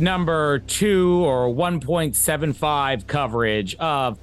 [0.00, 4.18] number two or 1.75 coverage of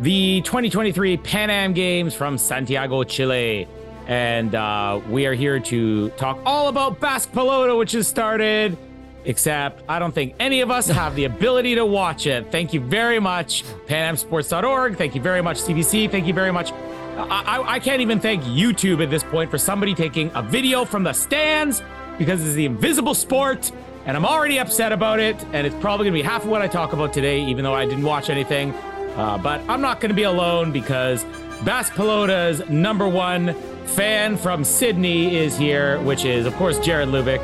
[0.00, 3.66] the 2023 Pan Am Games from Santiago, Chile.
[4.06, 8.76] And uh, we are here to talk all about Basque Pelota, which has started.
[9.24, 12.52] Except I don't think any of us have the ability to watch it.
[12.52, 14.96] Thank you very much, PanAmSports.org.
[14.96, 16.08] Thank you very much, CBC.
[16.10, 16.70] Thank you very much.
[17.16, 21.02] I, I can't even thank YouTube at this point for somebody taking a video from
[21.02, 21.82] the stands
[22.18, 23.72] because it's the invisible sport
[24.06, 25.36] and I'm already upset about it.
[25.52, 27.84] And it's probably gonna be half of what I talk about today, even though I
[27.84, 28.72] didn't watch anything.
[29.16, 31.24] Uh, but I'm not gonna be alone because
[31.64, 33.54] Basque Pelota's number one
[33.86, 37.42] fan from Sydney is here, which is, of course, Jared Lubick.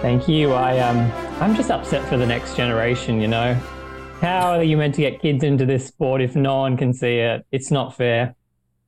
[0.00, 0.52] Thank you.
[0.52, 3.54] I um I'm just upset for the next generation, you know.
[4.20, 7.18] How are you meant to get kids into this sport if no one can see
[7.18, 7.46] it?
[7.52, 8.34] It's not fair.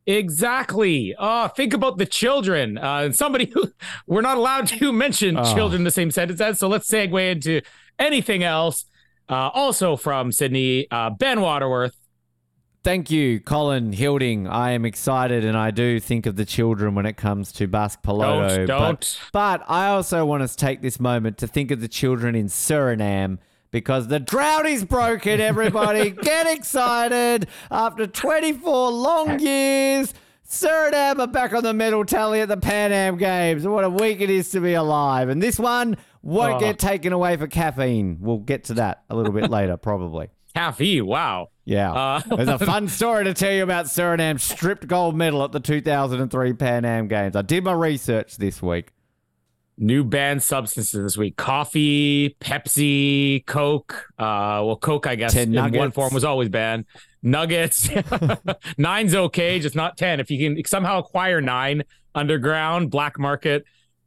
[0.07, 1.15] Exactly.
[1.19, 2.79] Uh, think about the children.
[2.79, 3.73] Uh, and somebody who
[4.07, 5.55] we're not allowed to mention Oh.
[5.55, 6.59] children in the same sentence as.
[6.59, 7.61] So let's segue into
[7.99, 8.85] anything else.
[9.29, 11.97] Uh, also from Sydney, uh, Ben Waterworth.
[12.85, 14.47] Thank you, Colin Hilding.
[14.47, 18.01] I am excited and I do think of the children when it comes to Basque
[18.03, 18.59] Pelota.
[18.59, 19.21] Don't, don't.
[19.33, 23.39] But, I also want to take this moment to think of the children in Suriname
[23.71, 26.11] because the drought is broken, everybody.
[26.23, 27.49] Get excited.
[27.71, 30.15] After 24 long years,
[30.49, 33.67] Suriname are back on the medal tally at the Pan Am Games.
[33.67, 35.29] What a week it is to be alive.
[35.29, 36.61] And this one won't Oh.
[36.61, 38.19] get taken away for caffeine.
[38.21, 40.29] We'll get to that a little bit later, probably.
[40.57, 41.49] Caffey, wow.
[41.65, 41.93] Yeah.
[41.93, 45.61] Uh, There's a fun story to tell you about Suriname's stripped gold medal at the
[45.61, 47.37] 2003 Pan Am Games.
[47.37, 48.93] I did my research this week.
[49.79, 54.07] New banned substances this week: coffee, Pepsi, Coke.
[54.19, 56.87] Uh, well, Coke, I guess, Ten in one form was always banned.
[57.23, 57.91] Nuggets,
[58.79, 60.21] nine's okay, just not ten.
[60.21, 61.83] If you can somehow acquire nine
[62.15, 63.65] underground black market.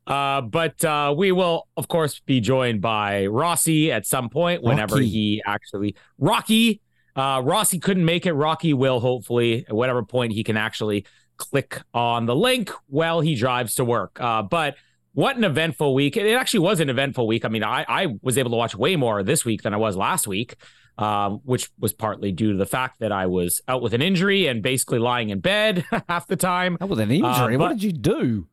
[0.08, 4.96] Uh, but uh, we will, of course, be joined by Rossi at some point whenever
[4.96, 5.08] Rocky.
[5.08, 6.82] he actually Rocky.
[7.16, 8.34] Uh, Rossi couldn't make it.
[8.34, 11.06] Rocky will hopefully at whatever point he can actually
[11.38, 14.20] click on the link while he drives to work.
[14.20, 14.76] Uh, but
[15.14, 16.18] what an eventful week!
[16.18, 17.46] It actually was an eventful week.
[17.46, 19.96] I mean, I, I was able to watch way more this week than I was
[19.98, 20.56] last week,
[20.98, 24.48] um, which was partly due to the fact that I was out with an injury
[24.48, 26.78] and basically lying in bed half the time.
[26.80, 27.56] Oh, with an injury.
[27.56, 28.48] Uh, what did you do?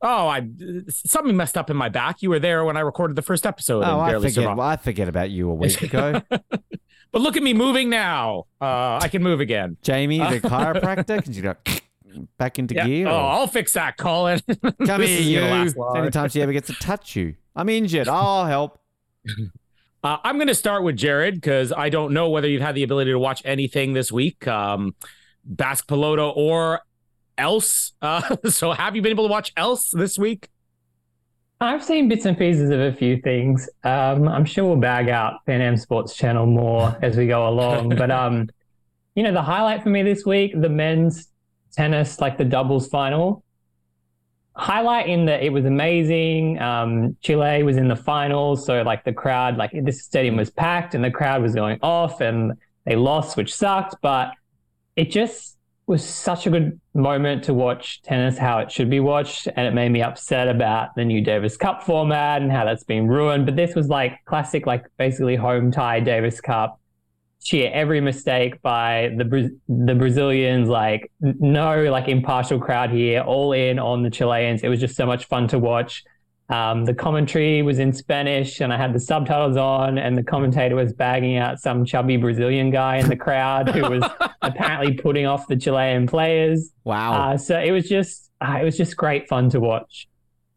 [0.00, 0.48] Oh, I
[0.88, 2.22] something messed up in my back.
[2.22, 4.60] You were there when I recorded the first episode Oh, I forget, survived.
[4.60, 6.22] I forget about you a week ago.
[7.10, 8.44] But look at me moving now.
[8.60, 9.76] Uh, I can move again.
[9.82, 11.54] Jamie, the chiropractor, can you go
[12.38, 12.86] back into Yeah.
[12.86, 13.08] gear?
[13.08, 14.40] Oh, or- I'll fix that, Colin.
[14.86, 15.40] Come This you.
[15.40, 15.98] gonna.
[15.98, 17.34] Anytime she ever gets to touch you.
[17.56, 18.08] I'm injured.
[18.08, 18.78] I'll help.
[20.04, 22.84] Uh, I'm going to start with Jared because I don't know whether you've had the
[22.84, 24.94] ability to watch anything this week, um,
[25.44, 26.82] Basque Pelota or
[27.36, 27.92] else.
[28.00, 30.50] Uh, so, have you been able to watch else this week?
[31.60, 33.68] I've seen bits and pieces of a few things.
[33.82, 37.88] Um, I'm sure we'll bag out Pan Am Sports Channel more as we go along.
[37.96, 38.48] but um,
[39.16, 41.26] you know, the highlight for me this week, the men's
[41.72, 43.42] tennis, like the doubles final.
[44.56, 46.58] Highlight in that it was amazing.
[46.60, 50.94] Um, Chile was in the finals, so like the crowd, like this stadium was packed
[50.94, 52.52] and the crowd was going off, and
[52.84, 53.94] they lost, which sucked.
[54.02, 54.32] But
[54.96, 59.48] it just was such a good moment to watch tennis how it should be watched
[59.56, 63.08] and it made me upset about the new Davis Cup format and how that's been
[63.08, 66.78] ruined but this was like classic like basically home tie Davis Cup
[67.42, 73.52] cheer every mistake by the Bra- the Brazilians like no like impartial crowd here all
[73.52, 76.04] in on the Chileans it was just so much fun to watch
[76.50, 80.76] um, the commentary was in Spanish and I had the subtitles on and the commentator
[80.76, 84.02] was bagging out some chubby Brazilian guy in the crowd who was
[84.42, 86.70] apparently putting off the Chilean players.
[86.84, 87.12] Wow.
[87.12, 90.08] Uh, so it was just uh, it was just great fun to watch.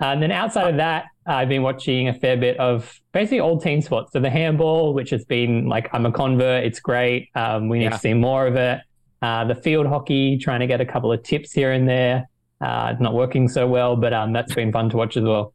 [0.01, 3.62] Uh, and then outside of that, I've been watching a fair bit of basically old
[3.62, 4.12] team sports.
[4.13, 7.30] So the handball, which has been like I'm a convert, it's great.
[7.36, 7.89] Um, we need Yeah.
[7.92, 8.80] to see more of it.
[9.21, 12.27] Uh, the field hockey, trying to get a couple of tips here and there.
[12.59, 15.53] Uh, not working so well, but um, that's been fun to watch as well.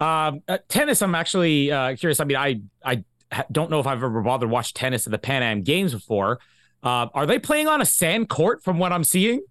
[0.00, 2.20] Um, uh, tennis, I'm actually uh, curious.
[2.20, 3.04] I mean, I I
[3.52, 6.40] don't know if I've ever bothered to watch tennis at the Pan Am Games before.
[6.82, 9.42] Uh, are they playing on a sand court from what I'm seeing?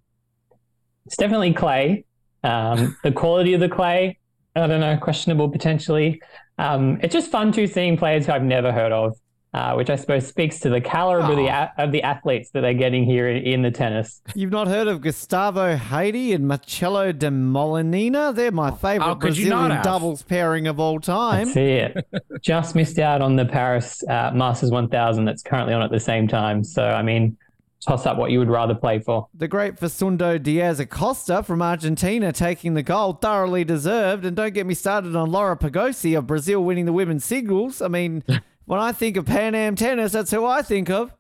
[1.05, 2.05] it's definitely clay.
[2.43, 4.17] Um, the quality of the clay,
[4.55, 6.21] I don't know, questionable potentially.
[6.57, 9.15] Um, it's just fun to seeing players who I've never heard of,
[9.53, 12.61] uh, which I suppose speaks to the caliber of, the, a- of the athletes that
[12.61, 14.21] they're getting here in, in the tennis.
[14.35, 18.35] You've not heard of Gustavo Heide and Marcelo Demoliner?
[18.35, 21.47] They're my favorite could you not Brazilian doubles pairing of all time.
[21.47, 22.05] See it.
[22.41, 26.27] Just missed out on the Paris uh, Masters 1000 that's currently on at the same
[26.27, 26.63] time.
[26.63, 27.37] So, I mean,
[27.85, 29.27] toss up what you would rather play for.
[29.33, 34.25] The great Facundo Diaz Acosta from Argentina taking the gold, thoroughly deserved.
[34.25, 37.81] And don't get me started on Laura Pigossi of Brazil winning the women's singles.
[37.81, 38.23] I mean,
[38.65, 41.13] when I think of Pan Am tennis, that's who I think of.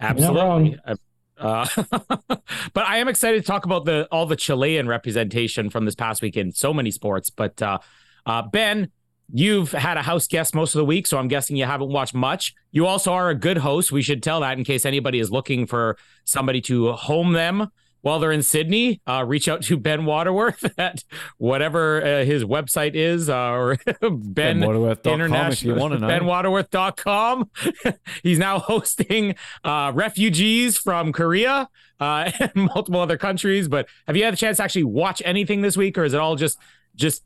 [0.00, 0.78] Absolutely.
[1.36, 1.66] Uh,
[2.28, 6.22] but I am excited to talk about the all the Chilean representation from this past
[6.22, 7.30] week in so many sports.
[7.30, 7.78] But uh,
[8.26, 8.90] uh, Ben,
[9.32, 12.14] you've had a house guest most of the week, so I'm guessing you haven't watched
[12.14, 12.54] much.
[12.70, 13.92] You also are a good host.
[13.92, 17.70] We should tell that in case anybody is looking for somebody to home them
[18.00, 19.00] while they're in Sydney.
[19.06, 21.04] Uh, reach out to Ben Waterworth at
[21.36, 26.08] whatever uh, his website is, uh, or Ben BenWaterworth.com if you wanna know.
[26.08, 27.50] BenWaterworth.com.
[28.22, 29.34] He's now hosting
[29.64, 31.68] uh, refugees from Korea
[32.00, 33.68] uh, and multiple other countries.
[33.68, 36.20] But have you had a chance to actually watch anything this week, or is it
[36.20, 36.58] all just
[36.94, 37.22] just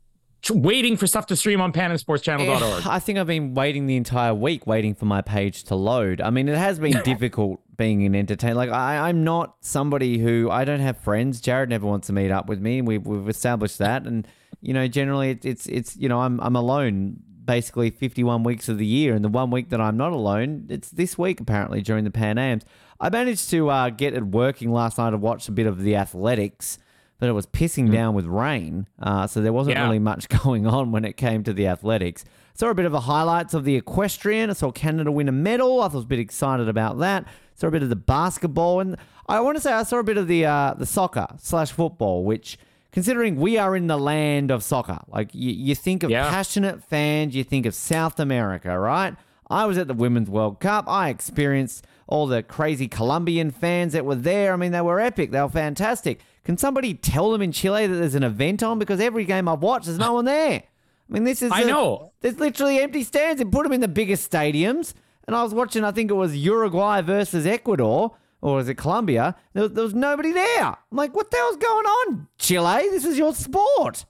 [0.51, 2.85] waiting for stuff to stream on PanamSportsChannel.org?
[2.85, 6.21] I think I've been waiting the entire week, waiting for my page to load.
[6.21, 8.55] I mean, it has been difficult being an entertainer.
[8.55, 11.39] Like, I, I'm not somebody who I don't have friends.
[11.41, 12.81] Jared never wants to meet up with me.
[12.81, 14.27] We've we've established that, and
[14.61, 18.77] you know, generally it's it's, it's you know, I'm I'm alone basically 51 weeks of
[18.77, 22.03] the year, and the one week that I'm not alone, it's this week apparently during
[22.03, 22.63] the Pan Ams.
[22.99, 25.13] I managed to uh, get it working last night.
[25.13, 26.77] I watched a bit of the athletics
[27.19, 29.83] but it was pissing down with rain, uh, so there wasn't Yeah.
[29.83, 32.25] really much going on when it came to the athletics.
[32.55, 34.49] Saw a bit of the highlights of the equestrian.
[34.49, 35.81] I saw Canada win a medal.
[35.81, 37.25] I was a bit excited about that.
[37.55, 38.95] Saw a bit of the basketball, and
[39.27, 42.23] I want to say I saw a bit of the uh, the soccer slash football,
[42.23, 42.57] which.
[42.91, 46.29] Considering we are in the land of soccer, like you, you think of Yeah.
[46.29, 49.15] passionate fans, you think of South America, right?
[49.49, 50.85] I was at the Women's World Cup.
[50.87, 54.53] I experienced all the crazy Colombian fans that were there.
[54.53, 55.31] I mean, they were epic.
[55.31, 56.19] They were fantastic.
[56.43, 58.79] Can somebody tell them in Chile that there's an event on?
[58.79, 60.63] Because every game I've watched, there's no one there.
[61.09, 61.51] I mean, this is.
[61.51, 62.11] I a- know.
[62.21, 64.93] There's literally empty stands and put them in the biggest stadiums.
[65.25, 69.35] And I was watching, I think it was Uruguay versus Ecuador, or was it Colombia?
[69.53, 70.65] There was, there was nobody there.
[70.65, 72.89] I'm like, what the hell's going on, Chile?
[72.89, 74.05] This is your sport.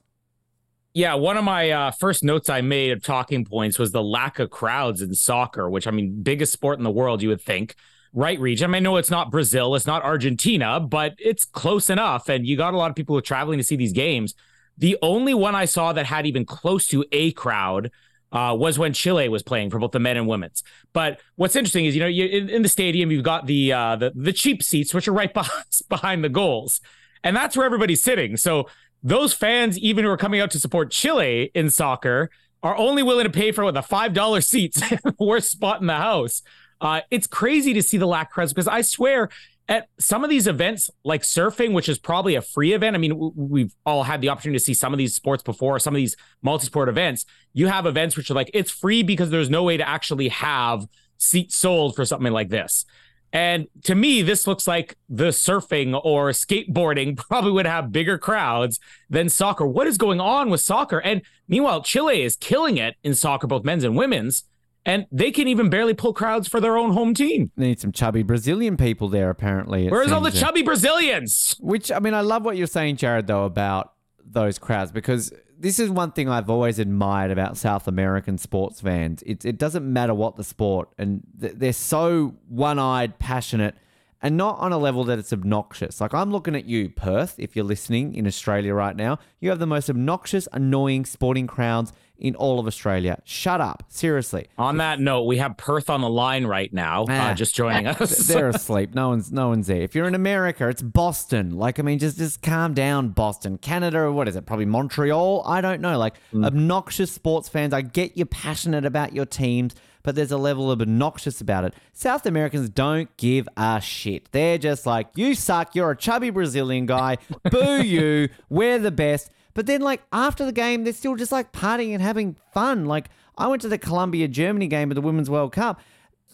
[0.92, 4.38] Yeah, one of my uh, first notes I made of talking points was the lack
[4.38, 7.74] of crowds in soccer, which I mean, biggest sport in the world, you would think.
[8.16, 8.70] Right region.
[8.70, 12.28] I mean, know it's not Brazil, it's not Argentina, but it's close enough.
[12.28, 14.34] And you got a lot of people who are traveling to see these games.
[14.78, 17.90] The only one I saw that had even close to a crowd
[18.30, 20.62] uh, was when Chile was playing for both the men and women's.
[20.92, 23.96] But what's interesting is, you know, you, in, in the stadium, you've got the, uh,
[23.96, 26.80] the the cheap seats, which are right behind, behind the goals,
[27.22, 28.36] and that's where everybody's sitting.
[28.36, 28.68] So
[29.02, 32.30] those fans, even who are coming out to support Chile in soccer,
[32.62, 34.82] are only willing to pay for what the five dollar seats,
[35.18, 36.42] worst spot in the house.
[36.84, 39.30] Uh, it's crazy to see the lack of crowds because I swear
[39.68, 42.94] at some of these events like surfing, which is probably a free event.
[42.94, 45.94] I mean, we've all had the opportunity to see some of these sports before, some
[45.94, 47.24] of these multi-sport events.
[47.54, 50.86] You have events which are like it's free because there's no way to actually have
[51.16, 52.84] seats sold for something like this.
[53.32, 58.78] And to me, this looks like the surfing or skateboarding probably would have bigger crowds
[59.08, 59.66] than soccer.
[59.66, 61.00] What is going on with soccer?
[61.00, 64.44] And meanwhile, Chile is killing it in soccer, both men's and women's,
[64.86, 67.50] and they can even barely pull crowds for their own home team.
[67.56, 69.88] They need some chubby Brazilian people there, apparently.
[69.88, 71.56] Where's all the chubby Brazilians?
[71.60, 73.92] Which I mean, I love what you're saying, Jared, though, about
[74.24, 79.22] those crowds because this is one thing I've always admired about South American sports fans.
[79.24, 83.74] It, it doesn't matter what the sport, and th- they're so one-eyed, passionate,
[84.20, 86.00] and not on a level that it's obnoxious.
[86.00, 87.36] Like I'm looking at you, Perth.
[87.38, 91.92] If you're listening in Australia right now, you have the most obnoxious, annoying sporting crowds
[92.18, 93.20] in all of Australia.
[93.24, 94.46] Shut up, seriously.
[94.56, 97.30] On that note, we have Perth on the line right now, Ah.
[97.30, 98.16] uh, just joining us.
[98.28, 98.94] They're asleep.
[98.94, 99.82] No one's no one's there.
[99.82, 101.56] If you're in America, it's Boston.
[101.56, 103.58] Like I mean, just just calm down, Boston.
[103.58, 104.46] Canada, what is it?
[104.46, 105.42] Probably Montreal.
[105.46, 105.98] I don't know.
[105.98, 107.72] Like obnoxious sports fans.
[107.74, 111.74] I get you're passionate about your teams, but there's a level of obnoxious about it.
[111.92, 114.30] South Americans don't give a shit.
[114.32, 115.74] They're just like, you suck.
[115.74, 117.18] You're a chubby Brazilian guy.
[117.50, 118.28] Boo you.
[118.48, 119.30] We're the best.
[119.54, 122.84] But then, like after the game, they're still just like partying and having fun.
[122.86, 123.08] Like
[123.38, 125.80] I went to the Colombia Germany game of the Women's World Cup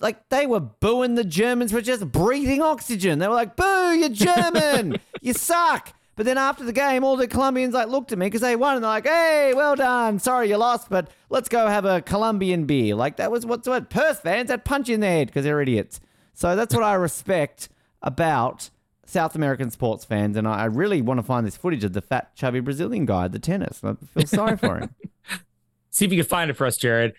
[0.01, 3.19] like they were booing the Germans for just breathing oxygen.
[3.19, 7.29] They were like, "Boo, you're German, you suck." But then after the game, all the
[7.29, 10.19] Colombians like looked at me because they won, and they're like, "Hey, well done.
[10.19, 13.91] Sorry you lost, but let's go have a Colombian beer." Like that was what's what
[13.91, 16.01] Perth fans that punch in their head because they're idiots.
[16.35, 17.69] So that's what I respect
[18.03, 18.71] about
[19.11, 22.35] South American sports fans, and I, really want to find this footage of the fat,
[22.37, 23.83] chubby Brazilian guy at the tennis.
[23.83, 24.95] I feel sorry for him.
[25.91, 27.15] See if you can find it for us, Jared.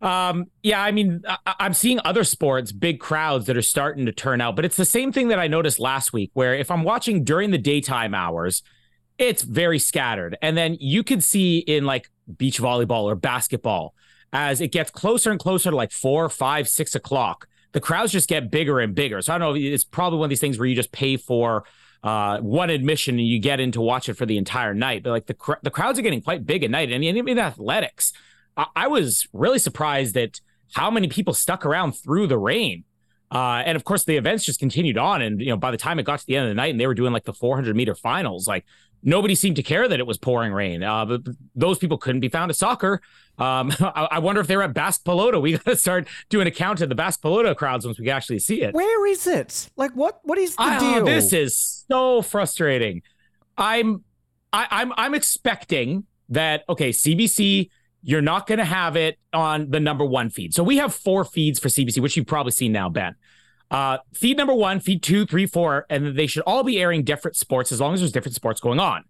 [0.00, 4.12] Um, yeah, I mean, I- I'm seeing other sports, big crowds that are starting to
[4.12, 6.84] turn out, but it's the same thing that I noticed last week, where if I'm
[6.84, 8.62] watching during the daytime hours,
[9.18, 10.36] it's very scattered.
[10.42, 13.94] And then you could see in like beach volleyball or basketball,
[14.32, 18.28] as it gets closer and closer to like four, five, six o'clock, the crowds just
[18.28, 19.20] get bigger and bigger.
[19.22, 21.64] So I don't know, it's probably one of these things where you just pay for
[22.02, 25.02] uh, one admission and you get in to watch it for the entire night.
[25.02, 27.38] But like the cr- the crowds are getting quite big at night, and even in
[27.38, 28.12] athletics,
[28.56, 30.40] I, I was really surprised at
[30.74, 32.84] how many people stuck around through the rain.
[33.30, 35.22] Uh, and of course, the events just continued on.
[35.22, 36.80] And you know, by the time it got to the end of the night, and
[36.80, 38.64] they were doing like the 400 meter finals, like
[39.02, 40.82] nobody seemed to care that it was pouring rain.
[40.82, 41.22] Uh, but
[41.54, 43.00] those people couldn't be found at soccer.
[43.38, 45.40] Um, I, I wonder if they're at Basque Pelota.
[45.40, 48.14] We got to start doing a count of the Basque Pelota crowds once we can
[48.14, 48.74] actually see it.
[48.74, 49.70] Where is it?
[49.76, 50.20] Like, what?
[50.22, 51.04] What is the Ah, deal?
[51.04, 53.02] this is so frustrating.
[53.58, 54.04] I'm,
[54.52, 56.64] I, I'm, I'm expecting that.
[56.68, 57.68] Okay, CBC,
[58.02, 60.54] you're not going to have it on the number one feed.
[60.54, 63.14] So we have four feeds for CBC, which you've probably seen now, Ben.
[63.72, 67.38] Uh, feed number one, feed two, three, four, and they should all be airing different
[67.38, 69.02] sports as long as there's different sports going on.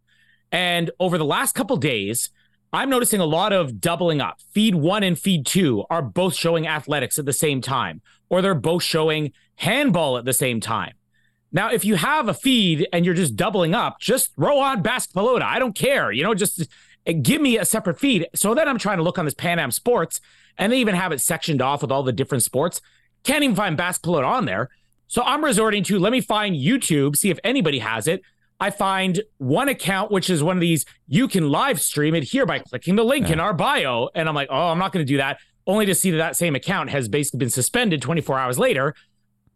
[0.53, 2.31] And over the last couple days,
[2.73, 4.41] I'm noticing a lot of doubling up.
[4.55, 8.55] Feed one and feed two are both showing athletics at the same time, or they're
[8.55, 10.93] both showing handball at the same time.
[11.51, 15.43] Now, if you have a feed and you're just doubling up, just throw on basketball.
[15.43, 16.13] I don't care.
[16.13, 16.69] You know, just
[17.21, 18.29] give me a separate feed.
[18.37, 20.21] So then I'm trying to look on this Pan Am Sports,
[20.57, 22.81] and they even have it sectioned off with all the different sports.
[23.25, 24.71] Can't even find Pelota on there.
[25.07, 28.23] So I'm resorting to let me find YouTube, see if anybody has it.
[28.59, 32.47] I find one account, which is one of these, you can live stream it here
[32.47, 34.09] by clicking the link in our bio.
[34.15, 36.37] And I'm like, oh, I'm not going to do that, only to see that that
[36.37, 38.95] same account has basically been suspended 24 hours later.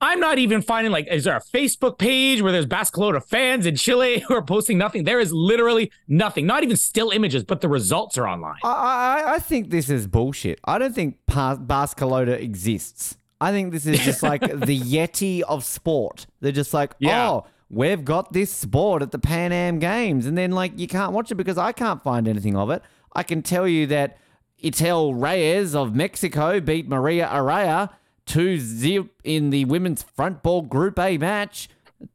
[0.01, 3.65] I'm not even finding like, is there a Facebook page where there's Basque Pelota fans
[3.65, 5.05] in Chile who are posting nothing?
[5.05, 8.59] There is literally nothing, not even still images, but the results are online.
[8.63, 8.71] I,
[9.25, 10.59] I, I think this is bullshit.
[10.65, 13.17] I don't think Barcelona exists.
[13.41, 16.27] I think this is just like the Yeti of sport.
[16.41, 17.29] They're just like, Yeah.
[17.31, 20.27] oh, we've got this sport at the Pan Am Games.
[20.27, 22.83] And then, like, you can't watch it because I can't find anything of it.
[23.13, 24.19] I can tell you that
[24.63, 27.91] Itel Reyes of Mexico beat Maria Araya
[28.27, 31.69] 2 0 in the women's front ball Group A match.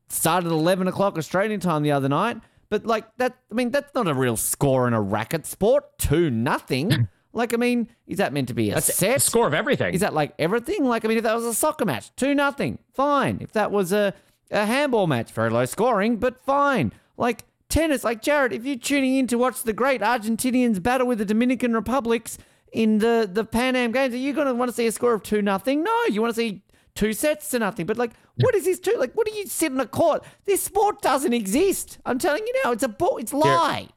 [0.10, 2.38] Started at 11 o'clock Australian time the other night.
[2.70, 5.98] But, like, that, I mean, that's not a real score in a racket sport.
[6.00, 7.08] 2 nothing.
[7.34, 9.18] Like, I mean, is that meant to be a That's set?
[9.18, 9.94] a score of everything.
[9.94, 10.84] Is that like everything?
[10.86, 13.38] Like, I mean, if that was a soccer match, two nothing, fine.
[13.42, 14.14] If that was a,
[14.52, 16.92] a handball match, very low scoring, but fine.
[17.18, 21.20] Like tennis, like Jared, if you're tuning in to watch the great Argentinians battle with
[21.20, 22.38] the Dominican Republics
[22.74, 25.14] in the the Pan Am Games, are you going to want to see a score
[25.14, 25.84] of two nothing?
[25.84, 26.62] No, you want to see
[26.96, 27.86] two sets to nothing.
[27.86, 28.96] But like, what is this two?
[28.98, 30.24] Like, what do you sit in a court?
[30.46, 32.00] This sport doesn't exist.
[32.06, 33.18] I'm telling you now, it's a ball.
[33.18, 33.88] It's lies.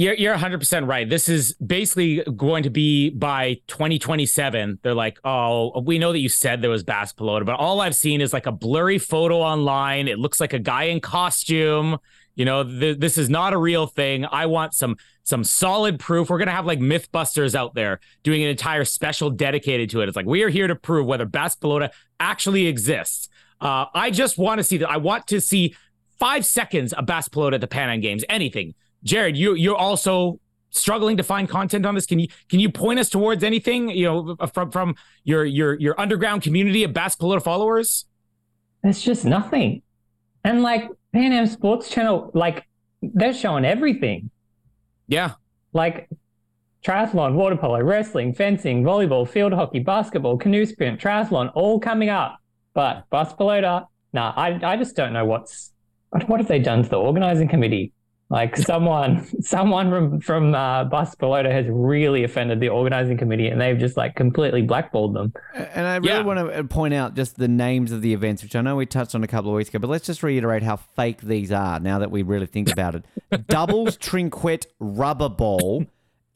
[0.00, 1.06] You're you're 100% right.
[1.06, 4.78] This is basically going to be by 2027.
[4.80, 7.94] They're like, "Oh, we know that you said there was Basque Pelota, but all I've
[7.94, 10.08] seen is like a blurry photo online.
[10.08, 11.98] It looks like a guy in costume.
[12.34, 14.24] You know, th- this is not a real thing.
[14.24, 16.30] I want some some solid proof.
[16.30, 20.08] We're to have like Mythbusters out there doing an entire special dedicated to it.
[20.08, 23.28] It's like we are here to prove whether Basque Pelota actually exists.
[23.60, 24.88] Uh, I just want to see that.
[24.88, 25.74] I want to see
[26.18, 28.24] five seconds of Basque Pelota at the Pan Am Games.
[28.30, 28.72] Anything.
[29.04, 30.40] Jared, you you're also
[30.70, 32.06] struggling to find content on this.
[32.06, 33.90] Can you can you point us towards anything?
[33.90, 38.06] You know, uh, from from your your your underground community of Pelota followers.
[38.82, 39.82] There's just nothing.
[40.44, 42.66] And like Pan Am Sports Channel, like
[43.02, 44.30] they're showing everything.
[45.06, 45.32] Yeah,
[45.72, 46.08] Like
[46.84, 52.38] triathlon, water polo, wrestling, fencing, volleyball, field hockey, basketball, canoe sprint, triathlon, all coming up.
[52.74, 55.72] But bus pelota, nah, I I just don't know what's
[56.10, 57.92] what, what have they done to the organizing committee?
[58.30, 63.60] Like someone someone from from uh, bus pelota has really offended the organizing committee, and
[63.60, 65.32] they've just like completely blackballed them.
[65.54, 66.20] And I really Yeah.
[66.22, 69.14] want to point out just the names of the events, which I know we touched
[69.16, 71.98] on a couple of weeks ago, but let's just reiterate how fake these are now
[71.98, 73.04] that we really think about it.
[73.48, 75.86] Doubles trinquet rubber ball,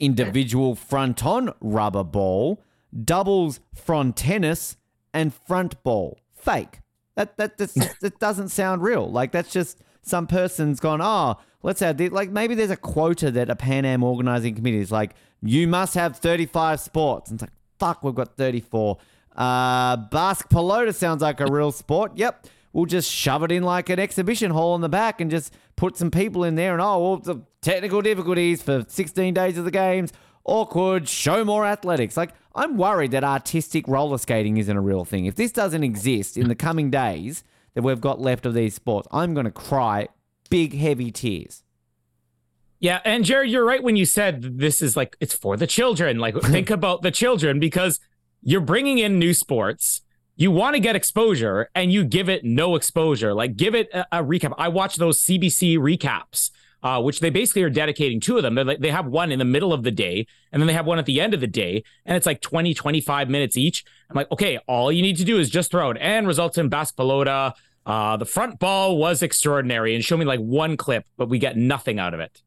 [0.01, 2.61] individual front on rubber ball,
[3.05, 4.77] doubles front tennis,
[5.13, 6.19] and front ball.
[6.35, 6.81] Fake.
[7.15, 9.09] That that that's, that doesn't sound real.
[9.09, 11.01] Like that's just some person's gone.
[11.03, 12.13] Oh, let's add this.
[12.13, 15.95] Like maybe there's a quota that a Pan Am organizing committee is like, you must
[15.95, 17.31] have 35 sports.
[17.31, 18.99] And it's like, fuck, we've got 34.
[19.37, 22.13] Uh, Basque Pelota sounds like a real sport.
[22.17, 22.47] Yep.
[22.73, 25.97] We'll just shove it in like an exhibition hall in the back and just put
[25.97, 26.73] some people in there.
[26.73, 30.13] And oh, well, the technical difficulties for 16 days of the games.
[30.45, 31.09] Awkward.
[31.09, 32.17] Show more athletics.
[32.17, 35.27] Like, I'm worried that artistic roller skating isn't a real thing.
[35.27, 37.45] If this doesn't exist in the coming days,
[37.75, 39.09] that we've got left of these sports.
[39.11, 40.09] I'm going to cry
[40.51, 41.63] big, heavy tears.
[42.81, 46.19] Yeah, and Jared, you're right when you said this is like it's for the children.
[46.19, 48.01] Like think about the children because
[48.43, 50.03] you're bringing in new sports.
[50.37, 53.33] You want to get exposure and you give it no exposure.
[53.33, 54.53] Like give it a, a recap.
[54.59, 56.51] I watch those CBC recaps,
[56.85, 58.55] uh, which they basically are dedicating two of them.
[58.55, 60.85] They're like, they have one in the middle of the day and then they have
[60.85, 61.83] one at the end of the day.
[62.05, 63.85] And it's like 20, 25 minutes each.
[64.11, 66.69] I'm like, okay, all you need to do is just throw it and results in
[66.69, 67.55] Basque Pelota.
[67.87, 71.57] Uh, the front ball was extraordinary and show me like one clip, but we get
[71.57, 72.43] nothing out of it.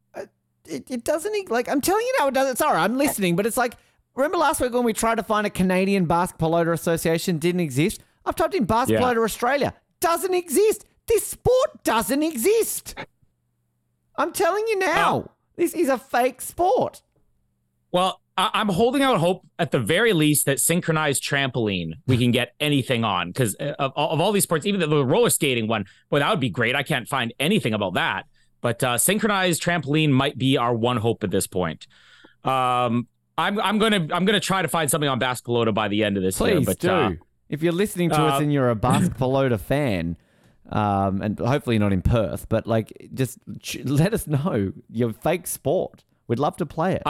[0.66, 2.58] It, it doesn't, like, I'm telling you now, it doesn't.
[2.58, 3.74] Sorry, I'm listening, but it's like,
[4.16, 8.02] remember last week when we tried to find a Canadian Basque Pelota Association didn't exist?
[8.26, 9.00] I've typed in Basque Yeah.
[9.00, 9.74] Pelota Australia.
[10.00, 10.86] Doesn't exist.
[11.08, 12.96] This sport doesn't exist.
[14.18, 17.02] I'm telling you now, this is a fake sport.
[17.92, 22.32] Well, I- I'm holding out hope at the very least that synchronized trampoline we can
[22.32, 25.86] get anything on because of, of all these sports, even the, the roller skating one,
[26.10, 26.76] well, that would be great.
[26.76, 28.26] I can't find anything about that,
[28.62, 31.88] but uh, synchronized trampoline might be our one hope at this point.
[32.44, 33.08] Um,
[33.40, 36.18] I'm I'm gonna I'm gonna try to find something on Basque Pelota by the end
[36.18, 36.56] of this year.
[36.56, 36.90] Please But do.
[36.90, 37.12] uh,
[37.50, 40.18] if you're listening to us uh, and you're a Basque Pelota fan,
[40.70, 43.40] um, and hopefully not in Perth, but like just
[43.86, 46.04] let us know your fake sport.
[46.28, 47.04] We'd love to play it.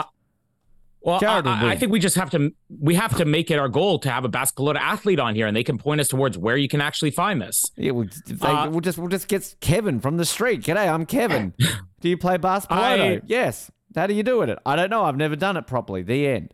[1.00, 3.68] Well, Jared I, I- think we just have to we have to make it our
[3.68, 6.36] goal to have a Basque Pelota athlete on here, and they can point us towards
[6.36, 7.70] where you can actually find this.
[7.76, 10.62] yeah, we'll, they- uh, we'll just we'll just get Kevin from the street.
[10.62, 11.54] G'day, I'm Kevin.
[12.00, 13.22] do you play Basque Pelota?
[13.26, 13.70] Yes.
[13.94, 14.58] How do you do it?
[14.66, 15.04] I don't know.
[15.04, 16.02] I've never done it properly.
[16.02, 16.52] The end.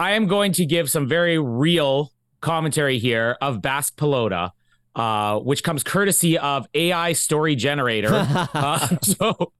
[0.00, 4.50] I am going to give some very real commentary here of Basque Pelota,
[4.94, 8.10] uh, which comes courtesy of AI Story Generator.
[8.54, 9.52] uh, so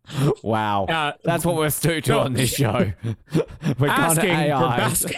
[0.43, 0.85] Wow.
[0.87, 2.21] uh, That's what we're stoked no.
[2.21, 2.93] on this show.
[3.05, 4.77] we're going to asking for AI.
[4.77, 5.13] Basque,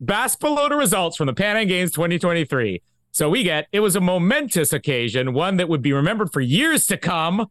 [0.00, 2.82] Basque Pelota results from the Pan Am Games 2023.
[3.12, 6.86] So we get it was a momentous occasion, one that would be remembered for years
[6.88, 7.46] to come.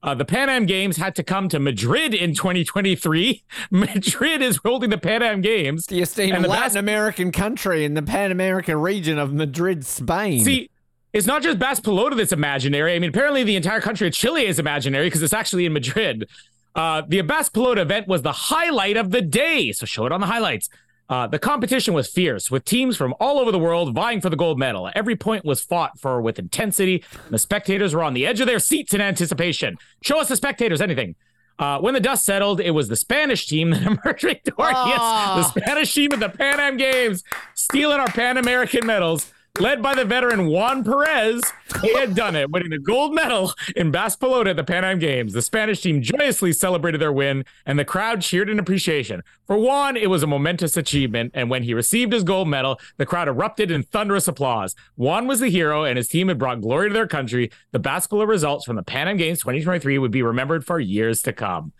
[0.00, 3.42] Uh, the Pan Am Games had to come to Madrid in 2023.
[3.72, 5.86] Madrid is holding the Pan Am Games.
[5.86, 9.84] the esteemed And the Latin Basque- American country in the Pan American region of Madrid,
[9.84, 10.44] Spain.
[10.44, 10.70] See,
[11.12, 12.94] it's not just Basque Pelota that's imaginary.
[12.94, 16.28] I mean, apparently the entire country of Chile is imaginary because it's actually in Madrid.
[16.74, 19.72] Uh, the Basque Pelota event was the highlight of the day.
[19.72, 20.68] So show it on the highlights.
[21.08, 24.36] Uh, the competition was fierce, with teams from all over the world vying for the
[24.36, 24.90] gold medal.
[24.94, 27.02] Every point was fought for with intensity.
[27.24, 29.78] and The spectators were on the edge of their seats in anticipation.
[30.02, 31.14] Show us the spectators anything.
[31.58, 34.98] Uh, when the dust settled, it was the Spanish team that emerged victorious.
[34.98, 39.94] The Spanish team at the Pan Am Games, stealing our Pan American medals, led by
[39.94, 41.52] the veteran Juan Perez.
[41.82, 45.32] He had done it, winning the gold medal in Basque at the Pan Am Games.
[45.32, 49.22] The Spanish team joyously celebrated their win, and the crowd cheered in appreciation.
[49.46, 53.06] For Juan, it was a momentous achievement, and when he received his gold medal, the
[53.06, 54.74] crowd erupted in thunderous applause.
[54.96, 57.50] Juan was the hero, and his team had brought glory to their country.
[57.72, 61.32] The Basque results from the Pan Am Games 2023 would be remembered for years to
[61.32, 61.72] come.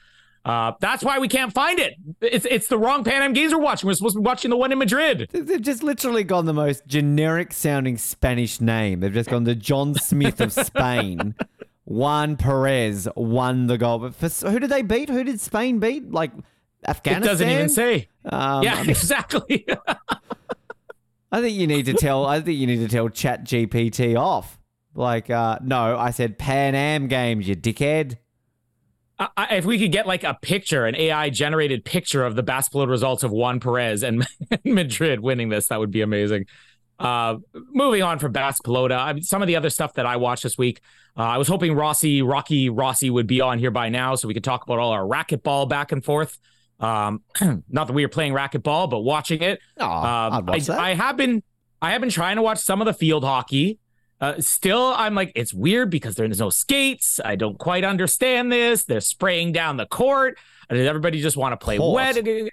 [0.48, 1.94] Uh, that's why we can't find it.
[2.22, 3.86] It's it's the wrong Pan Am Games we're watching.
[3.86, 5.28] We're supposed to be watching the one in Madrid.
[5.30, 9.00] They've just literally gone the most generic sounding Spanish name.
[9.00, 11.34] They've just gone the John Smith of Spain.
[11.84, 13.98] Juan Perez won the goal.
[13.98, 15.10] But for, who did they beat?
[15.10, 16.10] Who did Spain beat?
[16.10, 16.32] Like
[16.86, 17.22] Afghanistan?
[17.22, 18.08] It doesn't even say.
[18.24, 19.66] Um, yeah, I, mean, exactly.
[21.32, 22.24] I think you need to tell.
[22.24, 24.58] I think you need to tell Chat GPT off.
[24.94, 28.16] Like, uh, no, I said Pan Am Games, you dickhead.
[29.18, 32.72] I, if we could get like a picture, an AI generated picture of the Basque
[32.72, 34.26] Pelota results of Juan Perez and
[34.64, 36.46] Madrid winning this, that would be amazing.
[36.98, 40.16] Uh, moving on from Basque Pelota, I mean, some of the other stuff that I
[40.16, 40.80] watched this week,
[41.16, 44.34] uh, I was hoping Rossi, Rocky Rossi would be on here by now so we
[44.34, 46.38] could talk about all our racquetball back and forth.
[46.80, 47.22] Um,
[47.68, 49.60] not that we were playing racquetball, but watching it.
[49.78, 50.60] Oh, Um, I.
[50.70, 51.42] I have been
[51.80, 53.78] I have been trying to watch some of the field hockey.
[54.20, 57.20] Uh, still, I'm like, it's weird because there's no skates.
[57.24, 58.84] I don't quite understand this.
[58.84, 60.38] They're spraying down the court.
[60.68, 61.94] Does everybody just want to play Court.
[61.94, 62.50] wet?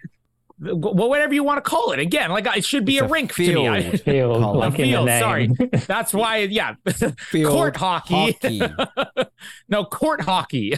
[0.58, 2.00] Well, whatever you want to call it.
[2.00, 3.68] Again, like it should be It's a, a rink to me.
[3.68, 4.02] I- field.
[4.04, 5.48] Field, like in field, sorry.
[5.86, 6.76] That's why, yeah.
[7.18, 8.32] Field court hockey.
[8.32, 8.62] hockey.
[9.68, 10.76] no, court hockey.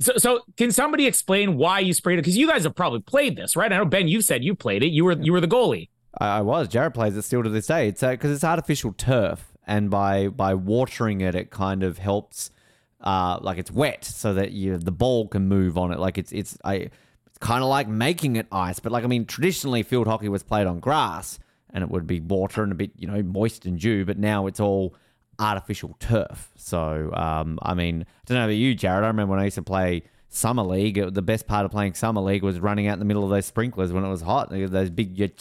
[0.00, 2.22] so, so can somebody explain why you sprayed it?
[2.22, 3.70] Because you guys have probably played this, right?
[3.70, 4.88] I know Ben, you said you played it.
[4.88, 5.90] You were you were the goalie.
[6.18, 6.66] I, I was.
[6.68, 7.88] Jared plays it still to this day.
[7.88, 12.50] It's because it's artificial turf, and by by watering it, it kind of helps.
[13.00, 16.00] Uh, like it's wet, so that you the ball can move on it.
[16.00, 16.90] Like it's it's I.
[17.26, 20.42] It's kind of like making it ice, but like I mean, traditionally field hockey was
[20.42, 21.38] played on grass,
[21.72, 24.04] and it would be water and a bit you know moist and dew.
[24.04, 24.96] But now it's all
[25.38, 26.50] artificial turf.
[26.56, 29.04] So um, I mean, I don't know about you, Jared.
[29.04, 30.98] I remember when I used to play summer league.
[30.98, 33.30] it- the best part of playing summer league was running out in the middle of
[33.30, 34.50] those sprinklers when it was hot.
[34.50, 35.32] Those big.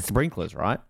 [0.00, 0.80] Sprinklers, right?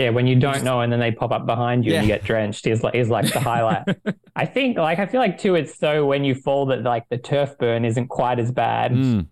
[0.00, 2.24] Yeah, when you don't know and then they pop up behind you and you get
[2.24, 3.84] drenched is like is like the highlight.
[4.36, 7.18] I think like I feel like too it's so when you fall that like the
[7.18, 8.92] turf burn isn't quite as bad.
[8.92, 9.26] Mm.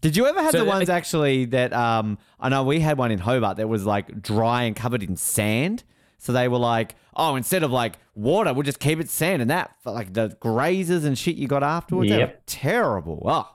[0.00, 2.98] Did you ever have So, the like- ones actually that um I know we had
[2.98, 5.84] one in Hobart that was like dry and covered in sand.
[6.18, 9.50] So they were like, oh, instead of like water, we'll just keep it sand and
[9.50, 12.08] that like the grazes and shit you got afterwards.
[12.10, 12.42] They were Yep.
[12.46, 13.22] terrible.
[13.26, 13.48] Oh.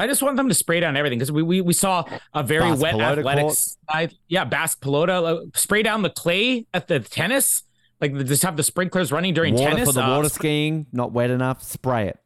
[0.00, 2.70] I just want them to spray down everything because we, we we saw a very
[2.70, 4.14] Basque wet pelota athletics side.
[4.28, 5.44] Yeah, Basque pelota.
[5.44, 7.62] uh, spray down the clay at the tennis.
[8.00, 9.88] Like just have the sprinklers running during water tennis.
[9.88, 12.18] for the uh, water skiing, not wet enough, spray it.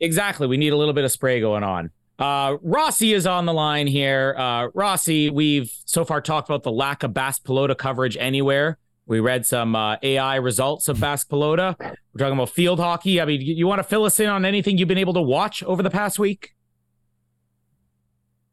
[0.00, 0.48] Exactly.
[0.48, 1.90] We need a little bit of spray going on.
[2.18, 4.34] Uh, Rossi is on the line here.
[4.36, 8.78] Uh, Rossi, we've so far talked about the lack of Basque Pelota coverage anywhere.
[9.06, 11.76] We read some uh, AI results of Basque Pelota.
[11.78, 13.20] We're talking about field hockey.
[13.20, 15.22] I mean, you, you want to fill us in on anything you've been able to
[15.22, 16.54] watch over the past week?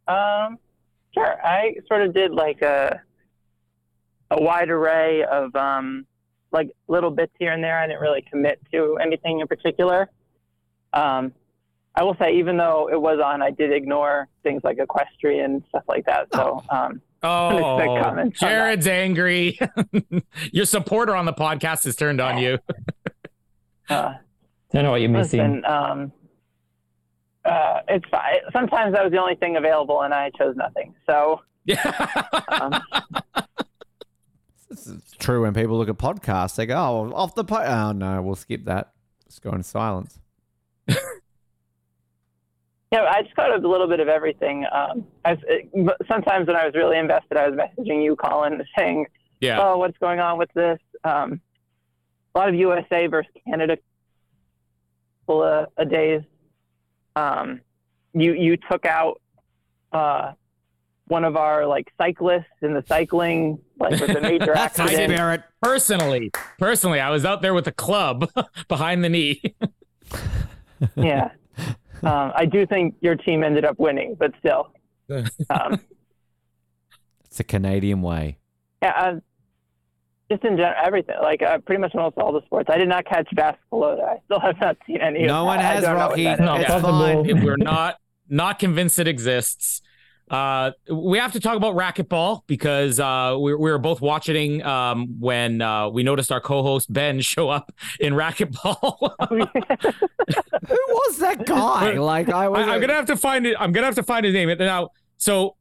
[0.09, 0.57] Um,
[1.13, 1.37] sure.
[1.45, 3.01] I sort of did like a
[4.31, 6.05] a wide array of um,
[6.51, 7.79] like little bits here and there.
[7.79, 10.09] I didn't really commit to anything in particular.
[10.93, 11.31] Um,
[11.95, 15.83] I will say, even though it was on, I did ignore things like equestrian stuff
[15.87, 16.27] like that.
[16.33, 18.53] So, um, Oh, Unexpected comments on that.
[18.55, 19.59] Jared's angry.
[20.53, 22.59] Your supporter on the podcast has turned on you.
[23.89, 24.13] uh,
[24.71, 25.39] Don't know what you're missing.
[25.55, 26.11] listen, um,
[27.45, 28.35] uh, it's fine.
[28.53, 30.93] Sometimes that was the only thing available, and I chose nothing.
[31.09, 32.11] So, Yeah.
[32.49, 32.81] um,
[34.69, 37.91] This is true when people look at podcasts, they go, oh, off the po Oh,
[37.91, 38.91] no, we'll skip that.
[39.27, 40.19] Just go in silence.
[42.91, 44.65] Yeah, I just got a little bit of everything.
[44.71, 45.69] Um, I it,
[46.11, 49.05] sometimes when I was really invested, I was messaging you, Colin, saying,
[49.41, 49.59] yeah.
[49.61, 51.39] "Oh, what's going on with this?" Um,
[52.33, 53.77] a lot of USA versus Canada,
[55.27, 56.21] couple of a days.
[57.15, 57.61] Um,
[58.13, 59.21] you you took out
[59.91, 60.33] uh,
[61.07, 65.11] one of our like cyclists in the cycling, like with a major That's a accident.
[65.11, 65.41] spirit.
[65.61, 68.29] Personally, personally, I was out there with a club
[68.67, 69.41] behind the knee.
[70.95, 71.31] yeah.
[72.01, 74.71] Um, I do think your team ended up winning, but still.
[75.49, 75.79] Um,
[77.25, 78.37] It's a Canadian way.
[78.81, 79.19] Yeah, uh,
[80.31, 81.15] just in general, everything.
[81.21, 82.69] Like uh, pretty much almost all the sports.
[82.71, 84.01] I did not catch basketball.
[84.01, 85.25] I still have not seen any.
[85.25, 86.23] No one has, don't know Rocky.
[86.23, 86.99] No, it's possible.
[86.99, 87.29] fine.
[87.29, 87.97] If we're not
[88.29, 89.81] not convinced it exists.
[90.29, 95.19] Uh, we have to talk about racquetball because uh, we, we were both watching um,
[95.19, 99.15] when uh, we noticed our co-host Ben show up in racquetball.
[99.29, 101.93] Who was that guy?
[101.93, 102.67] Like I was.
[102.67, 103.55] I, am gonna have to find it.
[103.59, 104.89] I'm gonna have to find his name now.
[105.17, 105.55] So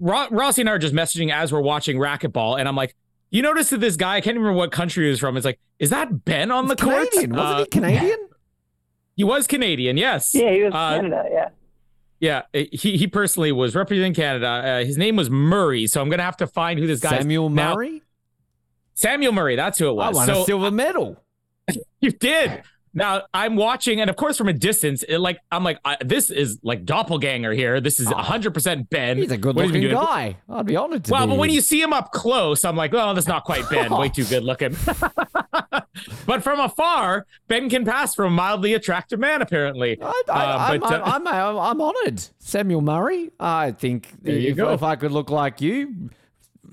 [0.00, 2.96] Ro- Rossi and I are just messaging as we're watching racquetball, and I'm like,
[3.30, 4.16] "You noticed that this guy?
[4.16, 5.36] I can't remember what country he was from.
[5.36, 7.10] It's like, is that Ben on the court?
[7.10, 7.36] Canadian.
[7.36, 8.18] Wasn't Uh, he Canadian?
[9.16, 9.96] He was Canadian.
[9.96, 10.32] Yes.
[10.32, 11.24] yeah, he was Uh, Canada.
[11.28, 11.48] Yeah.
[12.20, 14.46] Yeah, he he personally was representing Canada.
[14.46, 17.16] Uh, his name was Murray, so I'm gonna have to find who this guy.
[17.16, 17.22] is.
[17.22, 18.02] Samuel Now- Murray.
[18.94, 19.56] Samuel Murray.
[19.56, 20.14] That's who it I was.
[20.16, 21.22] won so a silver medal.
[22.00, 22.62] you did.
[22.94, 26.30] Now I'm watching, and of course, from a distance, it, like I'm like, I, this
[26.30, 27.80] is like doppelganger here.
[27.80, 29.16] This is 100 percent Ben.
[29.18, 30.36] He's a What has he been good-looking guy.
[30.48, 32.92] I'd be honored to Well, be but when you see him up close, I'm like,
[32.94, 33.90] oh, that's not quite Ben.
[33.90, 34.76] Way too good looking.
[36.26, 39.98] but from afar, Ben can pass for a mildly attractive man, apparently.
[40.00, 40.82] I, I, Uh, I'm,
[41.26, 42.22] uh, I'm, I'm, honored.
[42.38, 43.30] Samuel Murray.
[43.40, 44.72] I think There you if, go.
[44.72, 46.10] if I could look like you,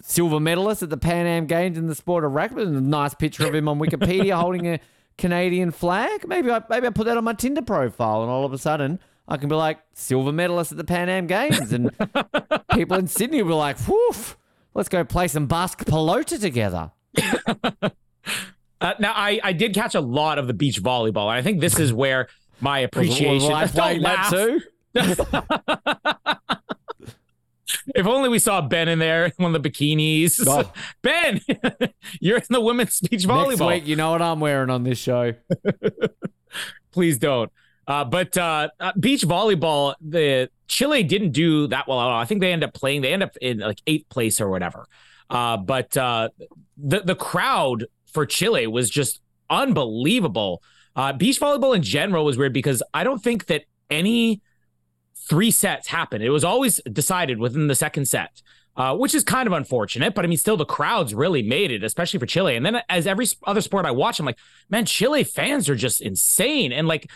[0.01, 3.47] silver medalist at the Pan Am Games in the sport of rugby, a nice picture
[3.47, 4.79] of him on Wikipedia holding a
[5.17, 6.27] Canadian flag.
[6.27, 8.99] Maybe I maybe I put that on my Tinder profile, and all of a sudden
[9.27, 11.91] I can be like silver medalist at the Pan Am Games, and
[12.73, 14.37] people in Sydney will be like, "Woof,
[14.73, 16.91] let's go play some Basque pelota together."
[18.81, 21.61] Uh, now, I, I did catch a lot of the beach volleyball, and I think
[21.61, 22.27] this is where
[22.59, 23.51] my appreciation.
[23.51, 24.29] I Don't laugh.
[24.29, 24.61] too?
[27.95, 30.43] If only we saw Ben in there, one of the bikinis.
[30.45, 30.69] Oh.
[31.01, 31.39] Ben,
[32.19, 33.67] you're in the women's beach Next volleyball.
[33.69, 35.33] week, you know what I'm wearing on this show.
[36.91, 37.51] Please don't.
[37.87, 42.19] Uh, but uh, uh, beach volleyball, the Chile didn't do that well at all.
[42.19, 43.01] I think they end up playing.
[43.01, 44.87] They end up in like eighth place or whatever.
[45.29, 46.29] Uh, but uh,
[46.77, 50.61] the the crowd for Chile was just unbelievable.
[50.95, 54.41] Uh, beach volleyball in general was weird because I don't think that any
[55.15, 56.23] three sets happened.
[56.23, 58.41] It was always decided within the second set.
[58.77, 61.81] Uh, which is kind of unfortunate, but I mean, still the crowds really made it,
[61.81, 62.57] especially for Chile.
[62.57, 64.37] And then, as every other sport I watch, I'm like,
[64.69, 66.73] man, Chile fans are just insane.
[66.73, 67.09] And like,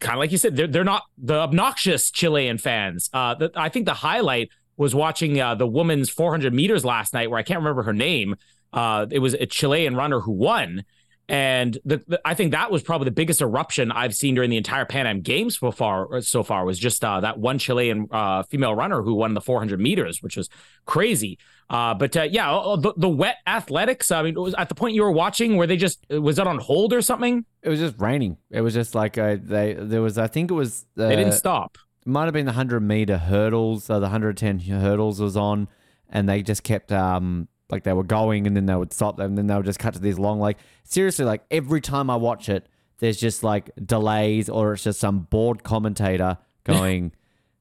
[0.00, 3.08] kind of like you said, they're they're not the obnoxious Chilean fans.
[3.14, 7.30] Uh, the, I think the highlight was watching uh, the women's 400 meters last night,
[7.30, 8.36] where I can't remember her name.
[8.72, 10.84] Uh, it was a Chilean runner who won,
[11.30, 14.56] And the, the, I think that was probably the biggest eruption I've seen during the
[14.56, 16.20] entire Pan Am Games so far.
[16.22, 19.78] So far was just uh, that one Chilean uh, female runner who won the 400
[19.78, 20.48] meters, which was
[20.86, 21.38] crazy.
[21.70, 24.10] Uh, but uh, yeah, the, the, wet athletics.
[24.10, 26.58] I mean, was at the point you were watching, were they just was that on
[26.58, 27.44] hold or something?
[27.62, 28.36] It was just raining.
[28.50, 30.18] It was just like a, they there was.
[30.18, 30.84] I think it was.
[30.98, 31.78] Uh, they didn't stop.
[32.04, 33.88] Might have been the hundred meter hurdles.
[33.88, 35.68] Uh, the hundred ten hurdles was on,
[36.08, 39.26] and they just kept um like they were going, and then they would stop them,
[39.30, 42.16] and then they would just cut to these long like seriously like every time I
[42.16, 42.66] watch it,
[42.98, 47.12] there's just like delays or it's just some bored commentator going,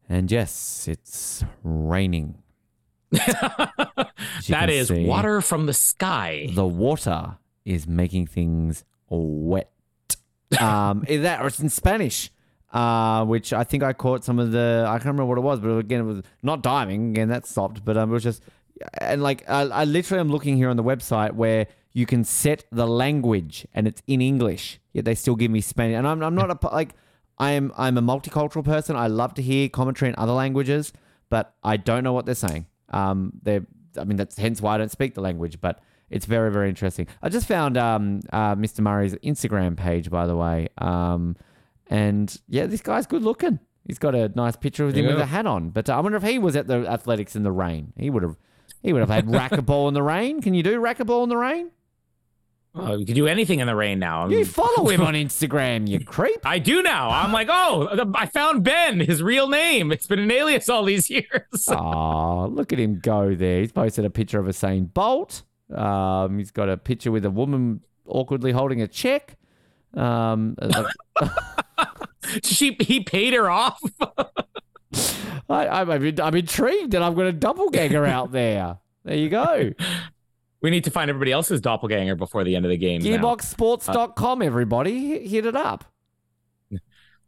[0.08, 2.36] and yes, it's raining
[3.12, 6.48] that is see, water from the sky.
[6.54, 9.72] The water is making things wet.
[10.60, 12.32] Um, that or it's in Spanish,
[12.74, 14.84] uh, which I think I caught some of the.
[14.88, 17.12] I can't remember what it was, but again, it was not diving.
[17.12, 18.42] Again, that stopped, but um, it was just
[19.00, 22.66] and like I, I literally am looking here on the website where you can set
[22.72, 25.96] the language and it's in English, yet they still give me Spanish.
[25.96, 26.96] And I'm I'm not a like
[27.38, 28.96] I am I'm a multicultural person.
[28.96, 30.94] I love to hear commentary in other languages,
[31.30, 32.68] but I don't know what they're saying.
[32.90, 33.62] Um, they
[33.98, 37.08] I mean, that's hence why I don't speak the language, but it's very, very interesting.
[37.22, 38.82] I just found um, uh, Mr.
[38.82, 40.70] Murray's Instagram page, by the way.
[40.78, 41.36] Um,
[41.88, 43.60] and yeah, this guy's good looking.
[43.88, 45.14] He's got a nice picture of him yeah.
[45.14, 45.70] with a hat on.
[45.70, 47.94] But uh, I wonder if he was at the athletics in the rain.
[47.98, 48.38] He would have.
[48.82, 50.42] He would have had racquetball in the rain.
[50.42, 51.72] Can you do racquetball in the rain?
[52.76, 54.24] Oh, you can do anything in the rain now.
[54.24, 54.32] I'm...
[54.32, 56.46] You follow him on Instagram, you creep.
[56.46, 57.10] I do now.
[57.10, 59.92] I'm like, oh, I found Ben, his real name.
[59.92, 61.68] It's been an alias all these years.
[61.70, 63.62] oh, look at him go there.
[63.62, 65.44] He's posted a picture of a Usain Bolt.
[65.74, 69.36] Um, he's got a picture with a woman awkwardly holding a check.
[69.96, 70.56] Um,
[72.44, 73.82] she he paid her off.
[75.50, 78.78] I, am I'm, I'm intrigued, and I've got a doppelganger out there.
[79.04, 79.72] There you go.
[80.62, 83.02] We need to find everybody else's doppelganger before the end of the game.
[83.02, 85.26] Gearboxsports.com, everybody.
[85.26, 85.86] Hit it up.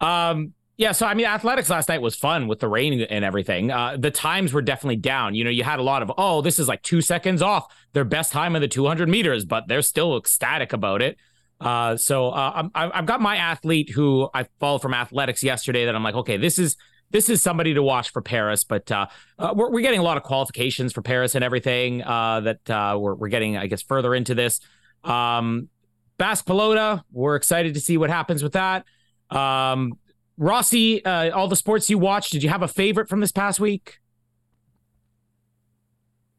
[0.02, 3.70] Um, yeah, so I mean, athletics last night was fun with the rain and everything.
[3.70, 5.36] Uh, the times were definitely down.
[5.36, 8.04] You know, you had a lot of, oh, this is like two seconds off their
[8.04, 11.18] best time of the 200 meters, but they're still ecstatic about it.
[11.60, 15.96] Uh, so uh, i have got my athlete who I followed from athletics yesterday that
[15.96, 16.78] I'm like, okay, this is
[17.12, 18.64] this is somebody to watch for Paris.
[18.64, 22.42] But uh, uh, we're, we're getting a lot of qualifications for Paris and everything uh,
[22.42, 24.60] that uh, we're, we're getting, I guess, further into this.
[25.04, 25.70] Um,
[26.18, 28.86] Basque Pelota, we're excited to see what happens with that.
[29.30, 29.94] Um,
[30.38, 33.60] Rossi, uh, all the sports you watched, did you have a favorite from this past
[33.60, 34.00] week?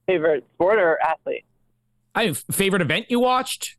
[0.07, 1.45] Favorite sport or athlete?
[2.15, 3.77] I favorite event you watched?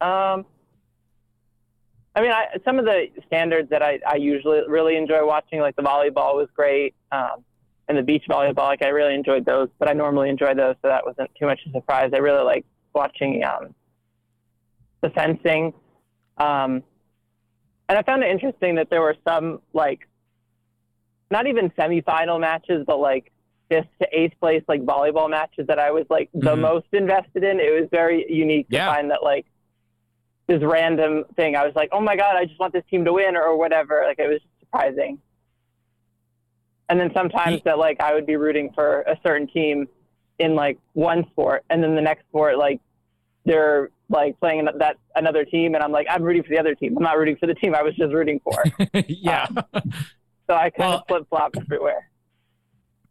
[0.00, 0.46] Um,
[2.14, 5.76] I mean, I, some of the standards that I, I usually really enjoy watching, like
[5.76, 7.44] the volleyball was great, um,
[7.88, 9.68] and the beach volleyball, like I really enjoyed those.
[9.78, 12.10] But I normally enjoy those, so that wasn't too much of a surprise.
[12.12, 13.74] I really like watching um,
[15.00, 15.72] the fencing,
[16.36, 16.82] um,
[17.88, 20.06] and I found it interesting that there were some like
[21.30, 23.32] not even semifinal matches, but like
[23.70, 26.60] fifth to eighth place like volleyball matches that I was like the mm-hmm.
[26.60, 27.58] most invested in.
[27.58, 28.94] It was very unique to yeah.
[28.94, 29.46] find that like
[30.52, 31.56] this random thing.
[31.56, 33.58] I was like, oh my God, I just want this team to win or, or
[33.58, 34.02] whatever.
[34.06, 35.18] Like it was surprising.
[36.88, 39.88] And then sometimes that like I would be rooting for a certain team
[40.38, 42.80] in like one sport and then the next sport, like
[43.46, 46.96] they're like playing that another team and I'm like, I'm rooting for the other team.
[46.98, 48.62] I'm not rooting for the team I was just rooting for.
[49.08, 49.46] yeah.
[49.72, 49.82] Um,
[50.46, 52.10] so I kind well, of flip flop everywhere.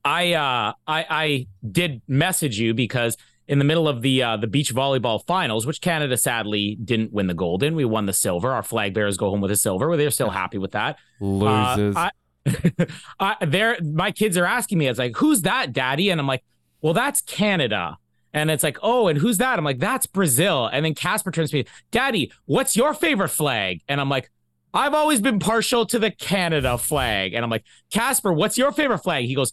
[0.06, 3.18] I uh I I did message you because
[3.52, 7.28] in the middle of the uh, the beach volleyball finals, which Canada sadly didn't win
[7.28, 7.76] the gold in.
[7.76, 8.54] We won the silver.
[8.54, 9.96] Our flag bearers go home with a silver.
[9.98, 10.98] They're still happy with that.
[11.20, 11.98] Loses.
[11.98, 12.10] Uh,
[12.48, 12.86] I,
[13.20, 16.10] I, there, my kids are asking me, it's like, who's that, daddy?
[16.10, 16.46] And I'm like,
[16.80, 17.98] well, that's Canada.
[18.34, 19.60] And it's like, oh, and who's that?
[19.60, 20.68] I'm like, that's Brazil.
[20.68, 23.82] And then Casper turns to me, Daddy, what's your favorite flag?
[23.90, 24.32] And I'm like,
[24.74, 27.34] I've always been partial to the Canada flag.
[27.34, 29.26] And I'm like, Casper, what's your favorite flag?
[29.26, 29.52] He goes,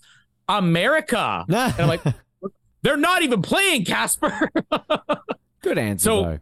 [0.49, 1.45] America.
[1.49, 2.03] and I'm like,
[2.83, 4.51] they're not even playing Casper.
[5.63, 6.05] Good answer.
[6.05, 6.39] So though.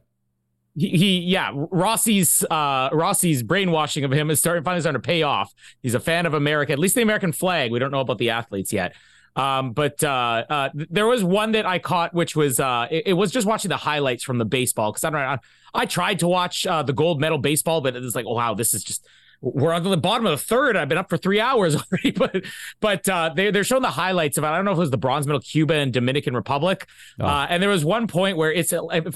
[0.79, 5.22] He, he, yeah, Rossi's uh, Rossi's brainwashing of him is starting finally starting to pay
[5.22, 5.55] off.
[5.83, 7.72] He's a fan of America, at least the American flag.
[7.72, 8.94] We don't know about the athletes yet.
[9.37, 13.12] Um, but uh, uh, there was one that I caught, which was uh, it, it,
[13.12, 15.20] was just watching the highlights from the baseball because I don't.
[15.20, 15.38] I,
[15.75, 18.72] I tried to watch uh, the gold medal baseball, but it's like, oh wow, this
[18.72, 19.07] is just
[19.40, 20.77] we're on the bottom of the third.
[20.77, 22.44] I've been up for three hours already, but
[22.81, 24.49] but uh, they they're showing the highlights of it.
[24.49, 26.87] I don't know if it was the bronze medal, Cuba and Dominican Republic,
[27.20, 27.27] oh.
[27.27, 28.72] uh, and there was one point where it's.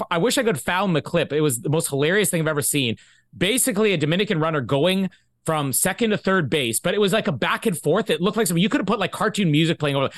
[0.09, 1.33] I wish I could found the clip.
[1.33, 2.97] It was the most hilarious thing I've ever seen.
[3.35, 5.09] Basically, a Dominican runner going
[5.45, 8.09] from second to third base, but it was like a back and forth.
[8.09, 10.09] It looked like something you could have put like cartoon music playing over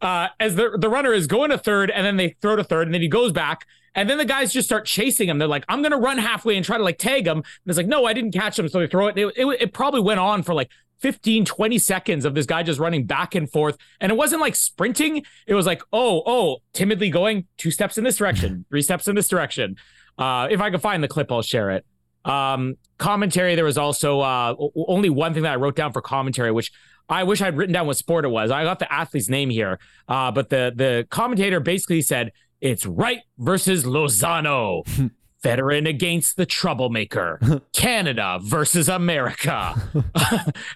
[0.00, 2.88] uh, as the the runner is going to third, and then they throw to third,
[2.88, 5.38] and then he goes back, and then the guys just start chasing him.
[5.38, 7.86] They're like, "I'm gonna run halfway and try to like tag him." And it's like,
[7.86, 9.18] "No, I didn't catch him," so they throw it.
[9.18, 12.78] It, it, it probably went on for like 15, 20 seconds of this guy just
[12.78, 13.76] running back and forth.
[14.00, 15.24] And it wasn't like sprinting.
[15.46, 19.16] It was like, oh, oh, timidly going two steps in this direction, three steps in
[19.16, 19.76] this direction.
[20.18, 21.86] Uh, if I can find the clip, I'll share it.
[22.24, 24.54] Um, commentary, there was also uh,
[24.88, 26.70] only one thing that I wrote down for commentary, which
[27.08, 28.50] I wish I'd written down what sport it was.
[28.50, 33.20] I got the athlete's name here, uh, but the the commentator basically said it's Wright
[33.38, 34.86] versus Lozano.
[35.42, 37.40] Veteran against the troublemaker.
[37.72, 39.74] Canada versus America.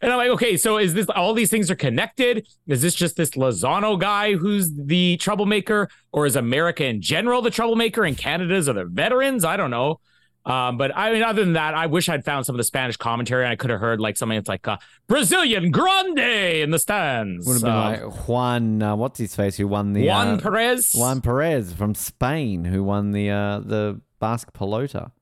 [0.00, 2.46] and I'm like, okay, so is this all these things are connected?
[2.66, 7.50] Is this just this Lozano guy who's the troublemaker, or is America in general the
[7.50, 9.44] troublemaker and Canada's are the veterans?
[9.44, 10.00] I don't know.
[10.46, 12.96] Um, but I mean, other than that, I wish I'd found some of the Spanish
[12.98, 14.76] commentary and I could have heard like something that's like uh,
[15.06, 17.46] Brazilian Grande in the stands.
[17.46, 20.38] Would have been Uh, like Juan, uh, what's his face, who won the Juan uh,
[20.38, 20.92] Perez.
[20.94, 25.12] Juan Perez from Spain, who won the uh, the Basque Pelota.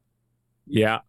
[0.67, 1.01] Yeah.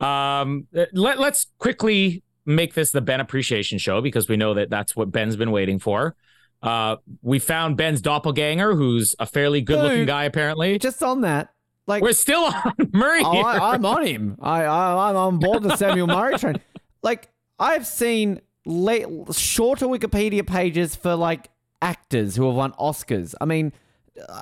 [0.00, 4.96] Um, let, let's quickly make this the Ben appreciation show because we know that that's
[4.96, 6.16] what Ben's been waiting for.
[6.62, 10.08] Uh, we found Ben's doppelganger, who's a fairly good looking Dude.
[10.08, 10.78] guy, apparently.
[10.78, 11.50] Just on that,
[11.90, 13.20] like We're still on Murray.
[13.22, 13.38] Oh.
[13.38, 14.36] I, I'm on him.
[14.40, 16.56] I, I I'm on board the Samuel Murray train.
[17.02, 21.50] Like I've seen late, shorter Wikipedia pages for like
[21.82, 23.34] actors who have won Oscars.
[23.40, 23.72] I mean,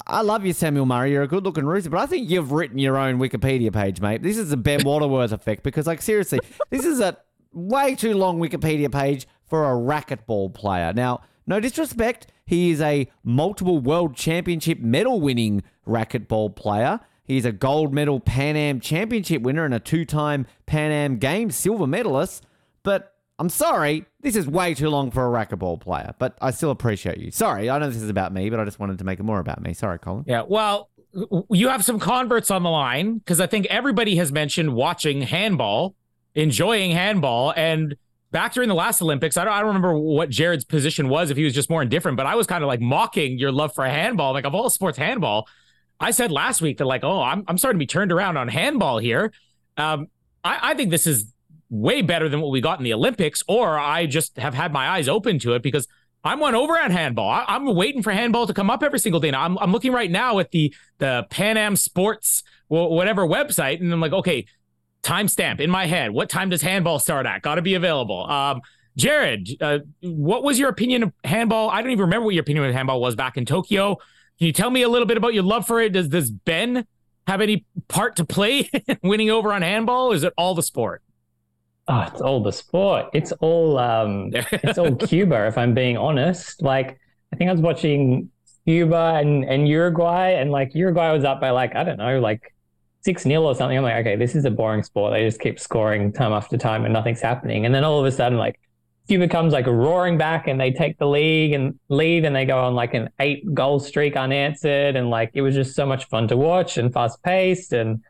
[0.06, 1.12] I love you, Samuel Murray.
[1.12, 4.22] You're a good-looking rooster, but I think you've written your own Wikipedia page, mate.
[4.22, 7.16] This is a Ben Waterworth effect because, like, seriously, this is a
[7.52, 10.92] way too long Wikipedia page for a racquetball player.
[10.92, 17.00] Now, no disrespect, he is a multiple world championship medal winning racquetball player.
[17.28, 21.54] He's a gold medal Pan Am championship winner and a two time Pan Am Games
[21.54, 22.46] silver medalist.
[22.82, 26.14] But I'm sorry, this is way too long for a racquetball player.
[26.18, 27.30] But I still appreciate you.
[27.30, 29.38] Sorry, I know this is about me, but I just wanted to make it more
[29.38, 29.74] about me.
[29.74, 30.24] Sorry, Colin.
[30.26, 30.88] Yeah, well,
[31.50, 35.94] you have some converts on the line because I think everybody has mentioned watching handball,
[36.34, 37.94] enjoying handball, and
[38.30, 41.36] back during the last Olympics, I don't, I don't remember what Jared's position was if
[41.36, 43.84] he was just more indifferent, but I was kind of like mocking your love for
[43.84, 44.32] handball.
[44.32, 45.46] Like of all sports, handball.
[46.00, 48.48] I said last week that like, oh, I'm I'm starting to be turned around on
[48.48, 49.32] handball here.
[49.76, 50.08] Um,
[50.44, 51.32] I, I think this is
[51.70, 54.88] way better than what we got in the Olympics, or I just have had my
[54.88, 55.86] eyes open to it because
[56.24, 57.28] I'm one over on handball.
[57.28, 59.30] I, I'm waiting for handball to come up every single day.
[59.30, 63.92] Now I'm, I'm looking right now at the the Pan Am Sports whatever website, and
[63.92, 64.46] I'm like, okay,
[65.02, 66.10] timestamp in my head.
[66.10, 67.42] What time does handball start at?
[67.42, 68.28] Got to be available.
[68.30, 68.60] Um,
[68.96, 71.70] Jared, uh, what was your opinion of handball?
[71.70, 73.98] I don't even remember what your opinion of handball was back in Tokyo.
[74.38, 75.92] Can you tell me a little bit about your love for it?
[75.92, 76.86] Does does Ben
[77.26, 78.70] have any part to play
[79.02, 80.12] winning over on handball?
[80.12, 81.02] Is it all the sport?
[81.88, 83.06] Oh, it's all the sport.
[83.14, 85.46] It's all um, it's all Cuba.
[85.46, 87.00] If I'm being honest, like
[87.32, 88.30] I think I was watching
[88.64, 92.54] Cuba and, and Uruguay, and like Uruguay was up by like I don't know, like
[93.00, 93.76] six 0 or something.
[93.76, 95.14] I'm like, okay, this is a boring sport.
[95.14, 97.66] They just keep scoring time after time, and nothing's happening.
[97.66, 98.60] And then all of a sudden, like
[99.08, 102.58] Cuba comes like roaring back, and they take the lead and lead, and they go
[102.58, 106.28] on like an eight goal streak unanswered, and like it was just so much fun
[106.28, 108.02] to watch and fast paced and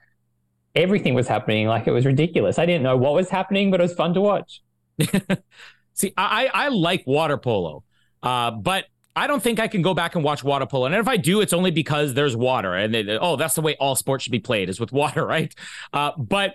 [0.74, 1.66] everything was happening.
[1.66, 2.58] Like it was ridiculous.
[2.58, 4.62] I didn't know what was happening, but it was fun to watch.
[5.94, 7.84] See, I I like water polo,
[8.22, 10.86] uh, but I don't think I can go back and watch water polo.
[10.86, 13.76] And if I do, it's only because there's water, and they, oh, that's the way
[13.80, 15.52] all sports should be played is with water, right?
[15.92, 16.54] Uh, but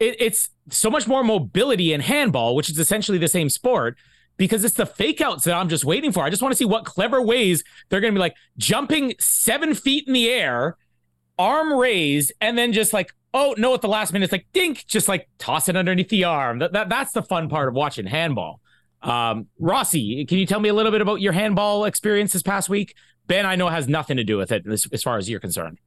[0.00, 3.96] it, it's so much more mobility in handball, which is essentially the same sport.
[4.36, 6.24] Because it's the fake outs that I'm just waiting for.
[6.24, 9.74] I just want to see what clever ways they're going to be like jumping seven
[9.74, 10.78] feet in the air,
[11.38, 14.84] arm raised, and then just like oh no at the last minute it's like dink
[14.88, 18.04] just like toss it underneath the arm that, that that's the fun part of watching
[18.04, 18.60] handball
[19.02, 22.68] um rossi can you tell me a little bit about your handball experience this past
[22.68, 22.96] week
[23.28, 25.78] ben i know has nothing to do with it as, as far as you're concerned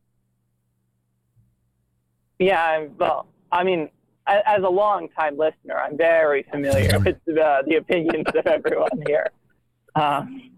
[2.39, 3.89] Yeah, well, I mean,
[4.27, 9.31] as a long-time listener, I'm very familiar with the, the opinions of everyone here.
[9.95, 10.51] Um,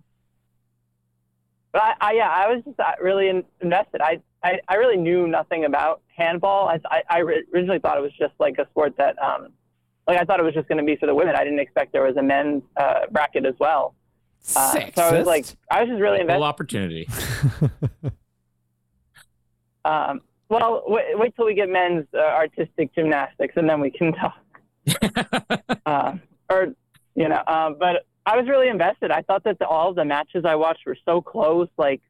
[1.71, 4.01] but I, I, yeah, I was just uh, really invested.
[4.01, 6.67] I, I, I really knew nothing about handball.
[6.69, 9.49] I, I, I originally thought it was just like a sport that, um,
[10.07, 11.35] like I thought it was just going to be for the women.
[11.35, 13.95] I didn't expect there was a men's uh, bracket as well.
[14.55, 16.37] Uh, so I was like, I was just really invested.
[16.37, 17.09] full opportunity
[19.85, 24.13] Um, well, wait, wait till we get men's uh, artistic gymnastics, and then we can
[24.13, 24.41] talk.
[25.85, 26.13] uh,
[26.49, 26.67] or,
[27.15, 29.11] you know, um, but I was really invested.
[29.11, 31.67] I thought that the, all of the matches I watched were so close.
[31.77, 32.01] Like,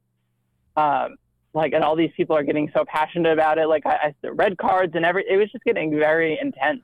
[0.75, 1.15] um,
[1.53, 3.67] like, and all these people are getting so passionate about it.
[3.67, 6.81] Like, I, I red cards and every, it was just getting very intense.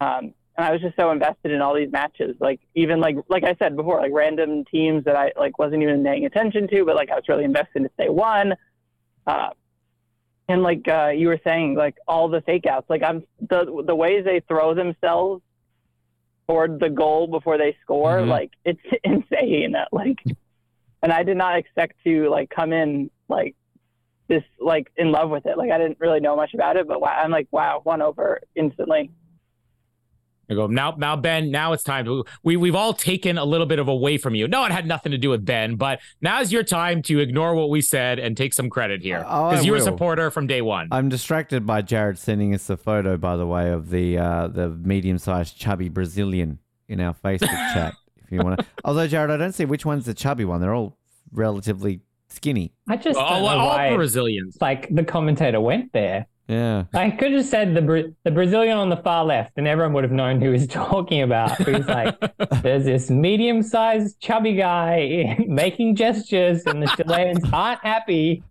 [0.00, 2.36] Um, and I was just so invested in all these matches.
[2.40, 6.04] Like, even like, like I said before, like random teams that I like wasn't even
[6.04, 8.54] paying attention to, but like I was really invested if they won.
[9.26, 9.50] Uh,
[10.48, 13.94] and like uh, you were saying, like all the fake outs, like I'm the the
[13.94, 15.42] ways they throw themselves
[16.46, 18.28] toward the goal before they score, Mhm.
[18.28, 19.74] like it's insane.
[19.92, 20.18] Like,
[21.02, 23.54] and I did not expect to like come in like
[24.28, 25.56] this like in love with it.
[25.56, 28.40] Like I didn't really know much about it, but wow, I'm like wow, won over
[28.54, 29.10] instantly.
[30.50, 30.94] I go now.
[30.98, 31.50] Now, Ben.
[31.50, 32.24] Now it's time to.
[32.42, 34.46] We we've all taken a little bit of away from you.
[34.48, 37.70] No, it had nothing to do with Ben, but now's your time to ignore what
[37.70, 40.60] we said and take some credit here Oh, I because you're a supporter from day
[40.62, 40.88] one.
[40.90, 44.68] I'm distracted by Jared sending us a photo, by the way, of the uh, the
[44.68, 47.94] medium sized chubby Brazilian in our Facebook chat.
[48.24, 50.60] If you want to, although Jared, I don't see which one's the chubby one.
[50.60, 50.96] They're all
[51.32, 52.72] relatively skinny.
[52.88, 54.58] I just all, don't know all why Brazilians.
[54.60, 56.26] like the commentator went there.
[56.46, 56.84] Yeah.
[56.92, 60.04] I could have said the Bra- the Brazilian on the far left, and everyone would
[60.04, 61.56] have known who he's talking about.
[61.58, 62.16] He's like,
[62.62, 68.42] there's this medium sized chubby guy making gestures, and the Chileans aren't happy.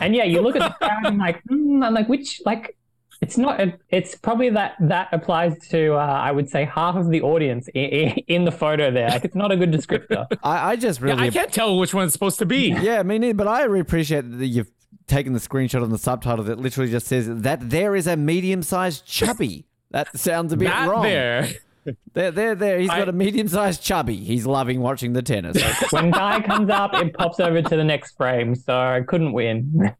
[0.00, 2.76] And yeah, you look at the crowd, and like, mm, I'm like, which like,
[3.20, 3.60] it's not.
[3.90, 8.10] It's probably that that applies to uh, I would say half of the audience in,
[8.26, 9.08] in the photo there.
[9.08, 10.26] Like, it's not a good descriptor.
[10.42, 12.70] I, I just Yeah, really I can't tell which one it's supposed to be.
[12.72, 13.34] Yeah, me neither.
[13.34, 14.70] But I really appreciate that you've
[15.06, 19.04] taken the screenshot on the subtitle that literally just says that there is a medium-sized
[19.06, 19.66] chubby.
[19.90, 21.02] That sounds a bit Not wrong.
[21.02, 21.48] there.
[22.14, 22.78] There, there, there.
[22.78, 24.16] He's I- got a medium-sized chubby.
[24.16, 25.62] He's loving watching the tennis.
[25.90, 29.92] when guy comes up, it pops over to the next frame, so I couldn't win.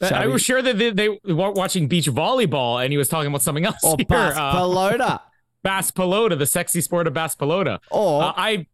[0.00, 3.42] I was sure that they, they were watching beach volleyball and he was talking about
[3.42, 3.84] something else.
[3.84, 4.06] or here.
[4.06, 5.20] Bas Uh, Pelota.
[5.62, 7.80] Basque Pelota, the sexy sport of Basque Pelota.
[7.90, 8.66] Or Uh, I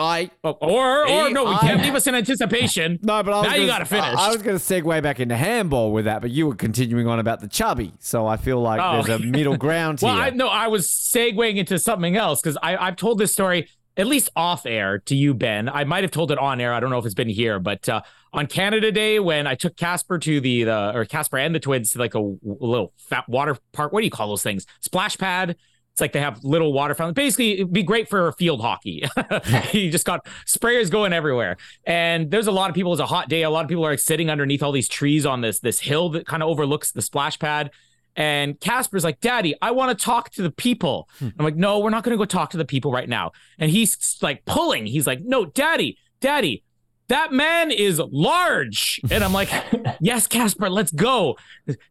[0.00, 2.98] I oh, or or no, we I- can't leave us in anticipation.
[3.02, 4.04] No, but I was Now you gonna- gotta finish.
[4.18, 7.06] I, I was going to segue back into handball with that, but you were continuing
[7.06, 9.02] on about the chubby, so I feel like Oh.
[9.02, 10.24] there's a middle ground Well, here.
[10.24, 14.06] I no, I was segueing into something else because I I've told this story at
[14.06, 15.68] least off air to you, Ben.
[15.68, 16.72] I might have told it on air.
[16.72, 18.00] I don't know if it's been here, but uh,
[18.32, 21.90] on Canada Day when I took Casper to the the or Casper and the twins
[21.92, 23.92] to like a little fat water park.
[23.92, 24.64] What do you call those things?
[24.80, 25.56] Splash pad.
[26.00, 27.14] It's like they have little water fountains.
[27.14, 29.04] Basically, it'd be great for field hockey.
[29.72, 32.94] you just got sprayers going everywhere, and there's a lot of people.
[32.94, 33.42] It's a hot day.
[33.42, 36.08] A lot of people are like sitting underneath all these trees on this this hill
[36.10, 37.70] that kind of overlooks the splash pad.
[38.16, 41.06] And Casper's like, Daddy, I want to talk to the people.
[41.18, 41.28] Hmm.
[41.38, 43.32] I'm like, No, we're not going to go talk to the people right now.
[43.58, 44.86] And he's like pulling.
[44.86, 46.64] He's like, No, Daddy, Daddy,
[47.08, 49.00] that man is large.
[49.10, 49.50] And I'm like,
[50.00, 51.36] Yes, Casper, let's go.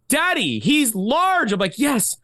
[0.07, 1.53] Daddy, he's large.
[1.53, 2.17] I'm like, Yes,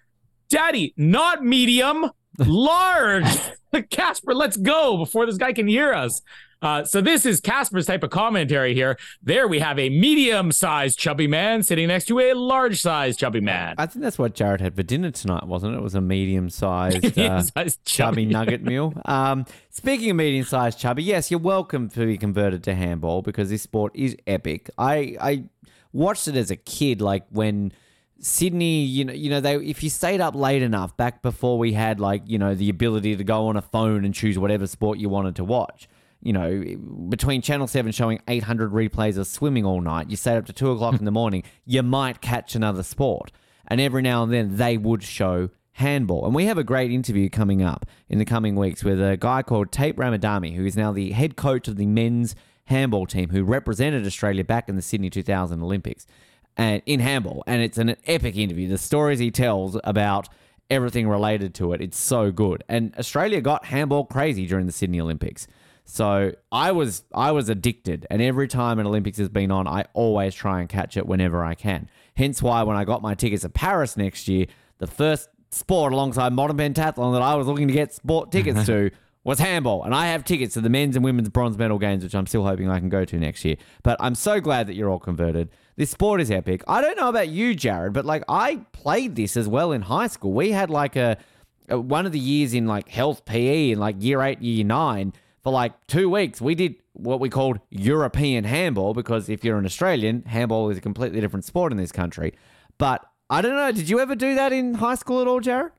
[0.50, 3.26] Daddy, not medium, large.
[3.89, 6.22] Casper, let's go before this guy can hear us.
[6.62, 8.98] Uh, so this is Casper's type of commentary here.
[9.22, 13.76] There we have a medium-sized chubby man sitting next to a large-sized chubby man.
[13.78, 15.78] I think that's what Jared had for dinner tonight, wasn't it?
[15.78, 18.93] It was a medium-sized uh, Medium-sized chubby nugget meal.
[19.06, 23.62] Um, speaking of medium-sized chubby, yes, you're welcome to be converted to handball because this
[23.62, 24.70] sport is epic.
[24.78, 25.43] I I
[25.93, 27.74] watched it as a kid, like when
[28.26, 31.73] Sydney, you know, you know, they if you stayed up late enough back before we
[31.73, 34.97] had like you know the ability to go on a phone and choose whatever sport
[34.97, 35.88] you wanted to watch.
[36.21, 36.63] You know,
[37.07, 40.71] between Channel 7 showing 800 replays of swimming all night, you stayed up to 2
[40.71, 40.99] o'clock hmm.
[41.01, 43.32] in the morning, you might catch another sport.
[43.67, 46.26] And every now and then they would show handball.
[46.26, 49.43] And we have a great interview coming up in the coming weeks with a guy
[49.43, 53.43] called Taip Ramadani, who is now the head coach of the men's handball team who
[53.43, 56.07] represented Australia back in the Sydney 2000 Olympics
[56.58, 57.43] and in handball.
[57.47, 58.68] And it's an epic interview.
[58.68, 60.30] The stories he tells about
[60.70, 62.64] everything related to it, it's so good.
[62.68, 65.47] And Australia got handball crazy during the Sydney Olympics.
[65.86, 69.86] So I was I was addicted, and every time an Olympics has been on, I
[69.93, 71.89] always try and catch it whenever I can.
[72.18, 74.47] Hence why when I got my tickets to Paris next year,
[74.80, 78.89] the first sport alongside modern pentathlon that I was looking to get sport tickets to
[79.26, 82.15] was handball, and I have tickets to the men's and women's bronze medal games, which
[82.15, 83.57] I'm still hoping I can go to next year.
[83.84, 85.49] But I'm so glad that you're all converted.
[85.76, 86.63] This sport is epic.
[86.65, 90.07] I don't know about you, Jared, but like I played this as well in high
[90.07, 90.32] school.
[90.32, 91.17] We had like a,
[91.67, 95.11] a one of the years in like health PE in like year eight, year nine
[95.45, 99.65] for like two weeks, we did what we called European handball because if you're an
[99.65, 102.34] Australian, handball is a completely different sport in this country.
[102.80, 105.71] But I don't know, did you ever do that in high school at all, Jared?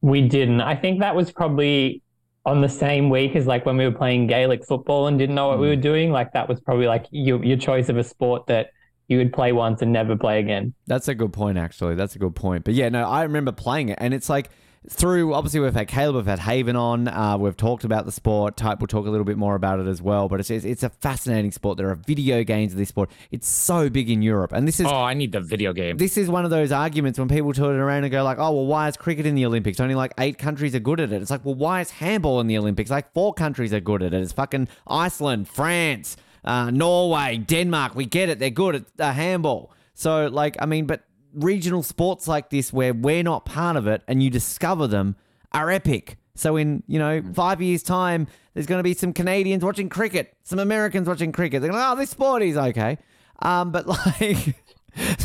[0.00, 0.60] We didn't.
[0.60, 2.02] I think that was probably
[2.46, 5.48] on the same week as like when we were playing Gaelic football and didn't know
[5.48, 5.70] what we hmm.
[5.70, 6.12] were doing.
[6.12, 8.70] Like that was probably like your your choice of a sport that
[9.08, 10.74] you would play once and never play again.
[10.86, 11.94] That's a good point, actually.
[11.94, 12.64] That's a good point.
[12.64, 14.50] But yeah, no, I remember playing it, and it's like
[14.88, 18.56] through obviously we've had Caleb, we've had Haven on, uh, we've talked about the sport.
[18.56, 20.28] Type we'll talk a little bit more about it as well.
[20.28, 21.78] But it's it's, it's a fascinating sport.
[21.78, 23.10] There are video games of this sport.
[23.30, 25.96] It's so big in Europe, and this is Oh, I need the video game.
[25.96, 28.66] this is one of those arguments when people turn around and go like, "Oh, well,
[28.66, 29.80] why is cricket in the Olympics?
[29.80, 32.46] Only like eight countries are good at it." It's like, well, why is handball in
[32.46, 32.90] the Olympics?
[32.90, 34.22] Like four countries are good at it.
[34.22, 37.94] It's fucking Iceland, France, uh, Norway, Denmark.
[37.94, 39.72] We get it; they're good at uh, handball.
[39.94, 41.02] So, like, I mean, but
[41.32, 45.16] regional sports like this, where we're not part of it, and you discover them,
[45.52, 46.16] are epic.
[46.34, 50.36] So, in you know five years' time, there's going to be some Canadians watching cricket,
[50.42, 51.62] some Americans watching cricket.
[51.62, 52.98] They're going, "Oh, this sport is okay,"
[53.40, 54.56] um, but like.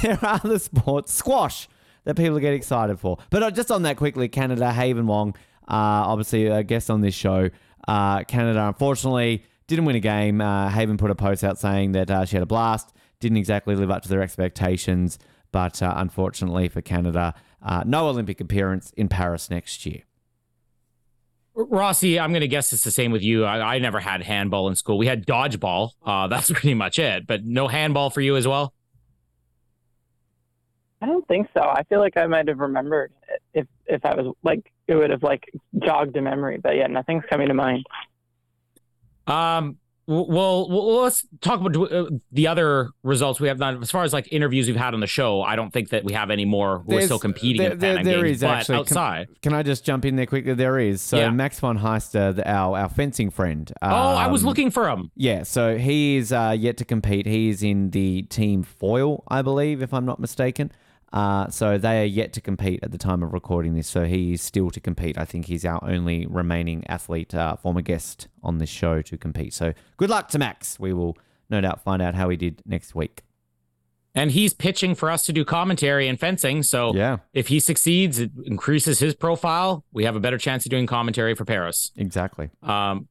[0.01, 1.67] there are other sports, squash,
[2.03, 3.17] that people get excited for.
[3.29, 5.35] But uh, just on that quickly, Canada, Haven Wong,
[5.67, 7.49] uh, obviously a guest on this show.
[7.87, 10.41] Uh, Canada, unfortunately, didn't win a game.
[10.41, 13.75] Uh, Haven put a post out saying that uh, she had a blast, didn't exactly
[13.75, 15.17] live up to their expectations,
[15.53, 20.01] but uh, unfortunately for Canada, uh, no Olympic appearance in Paris next year.
[21.55, 23.45] Rossi, I'm going to guess it's the same with you.
[23.45, 24.97] I, I never had handball in school.
[24.97, 25.91] We had dodgeball.
[26.03, 27.25] Uh, that's pretty much it.
[27.27, 28.73] But no handball for you as well.
[31.01, 31.61] I don't think so.
[31.61, 33.11] I feel like I might have remembered
[33.53, 35.43] if if I was like it would have like
[35.83, 36.59] jogged a memory.
[36.63, 37.85] But yeah, nothing's coming to mind.
[39.27, 39.77] Um.
[40.05, 43.81] Well, well, let's talk about uh, the other results we have done.
[43.81, 46.11] As far as like interviews we've had on the show, I don't think that we
[46.13, 46.83] have any more.
[46.85, 48.73] We're still competing there- there- there games, is but actually.
[48.75, 49.27] Can- outside.
[49.41, 50.53] Can, I just jump in there quickly?
[50.53, 51.01] There is.
[51.01, 51.29] So Yeah.
[51.29, 53.71] Max Van Haaster, the, our our fencing friend.
[53.81, 55.09] oh, I was um, looking for him.
[55.15, 57.25] Yeah, so he is uh, yet to compete.
[57.25, 60.71] He is in the team foil, I believe, if I'm not mistaken.
[61.13, 63.87] Uh, so they are yet to compete at the time of recording this.
[63.87, 65.15] So he is still to compete.
[65.17, 69.53] I think he's our only remaining athlete, uh, former guest on this show to compete.
[69.53, 70.79] So good luck to Max.
[70.79, 71.15] We will
[71.51, 73.21] no doubt find out how he did next week.
[74.15, 76.63] And he's pitching for us to do commentary and fencing.
[76.63, 79.85] So Yeah, if he succeeds, it increases his profile.
[79.91, 81.91] We have a better chance of doing commentary for Paris.
[81.95, 82.49] exactly.
[82.63, 83.07] Um,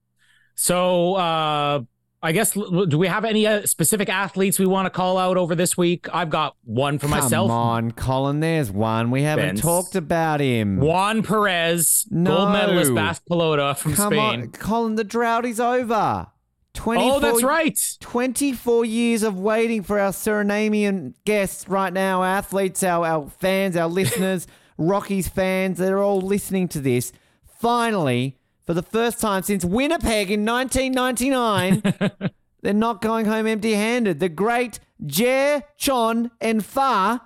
[0.54, 1.80] so uh,
[2.24, 5.56] I guess do we have any uh, specific athletes we want to call out over
[5.56, 6.06] this week?
[6.14, 7.48] I've got one for myself.
[7.48, 8.38] Come on, Colin.
[8.38, 9.10] There's one.
[9.10, 9.60] We haven't Vince.
[9.60, 10.76] talked about him.
[10.78, 12.30] Juan Perez, No.
[12.36, 14.40] gold medalist Basque Pelota from Come Spain.
[14.42, 14.94] on, Colin.
[14.94, 16.28] The drought is over.
[16.74, 17.78] 24 Oh, that's right.
[18.00, 23.76] 24 years of waiting for our Surinamian guests right now, our athletes, our, our fans,
[23.76, 24.46] our listeners,
[24.78, 27.12] Rockies fans, they're all listening to this.
[27.60, 32.30] Finally, for the first time since Winnipeg in 1999,
[32.62, 34.20] they're not going home empty handed.
[34.20, 37.22] The great Jer, Chon, and Fa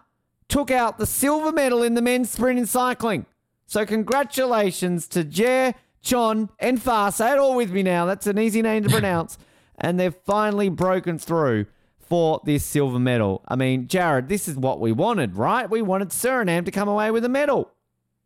[0.48, 3.26] took out the silver medal in the men's sprint in cycling.
[3.66, 7.10] So, congratulations to Jer, Chon, and Fa.
[7.12, 8.06] Say it all with me now.
[8.06, 9.38] That's an easy name to pronounce.
[9.78, 11.66] and they've finally broken through
[11.98, 13.42] for this silver medal.
[13.48, 15.68] I mean, Jared, this is what we wanted, right?
[15.68, 17.72] We wanted Suriname to come away with a medal.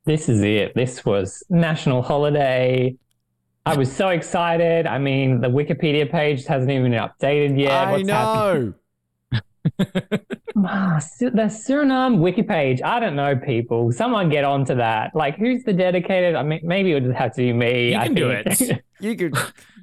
[0.04, 0.74] This is it.
[0.74, 2.96] This was national holiday.
[3.66, 4.86] I was so excited.
[4.86, 7.72] I mean, the Wikipedia page hasn't even been updated yet.
[7.72, 8.74] I What's know.
[10.62, 12.82] Ah, the Suriname wiki page.
[12.82, 13.92] I don't know, people.
[13.92, 15.14] Someone get onto that.
[15.14, 16.34] Like, who's the dedicated?
[16.34, 17.92] I mean, maybe it would just have to be me.
[17.92, 18.84] You I can do it.
[19.00, 19.34] You could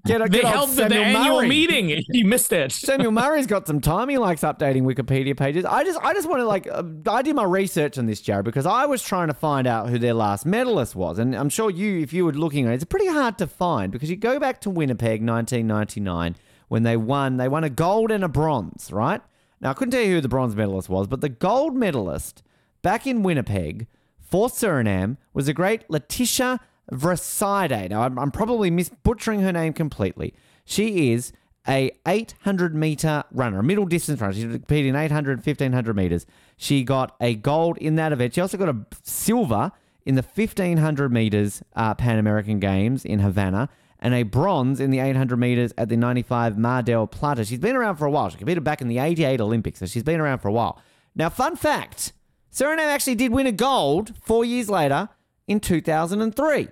[0.07, 1.47] get a They get old held the, the annual Murray.
[1.49, 2.03] meeting.
[2.09, 2.71] You missed it.
[2.71, 4.09] Samuel Murray's got some time.
[4.09, 5.65] He likes updating Wikipedia pages.
[5.65, 8.45] I just, I just want to like, uh, I did my research on this, Jared,
[8.45, 11.69] because I was trying to find out who their last medalist was, and I'm sure
[11.69, 14.39] you, if you were looking at it, it's pretty hard to find because you go
[14.39, 16.35] back to Winnipeg, 1999,
[16.67, 19.21] when they won, they won a gold and a bronze, right?
[19.61, 22.43] Now I couldn't tell you who the bronze medalist was, but the gold medalist
[22.81, 23.87] back in Winnipeg
[24.19, 26.59] for Suriname was the great Letitia
[26.91, 27.89] Vriesde.
[27.89, 30.33] Now, I'm, I'm probably mis- butchering her name completely.
[30.65, 31.33] She is
[31.67, 34.33] a 800 meter runner, a middle distance runner.
[34.33, 36.25] She competed in 800, 1500 meters.
[36.55, 38.35] She got a gold in that event.
[38.35, 39.71] She also got a silver
[40.05, 43.69] in the 1500 meters uh, Pan American Games in Havana
[43.99, 47.43] and a bronze in the 800 meters at the 95 Mar del Plata.
[47.43, 48.29] She's been around for a while.
[48.29, 50.79] She competed back in the 88 Olympics, so she's been around for a while.
[51.15, 52.13] Now, fun fact
[52.53, 55.09] Suriname actually did win a gold four years later
[55.47, 56.69] in 2003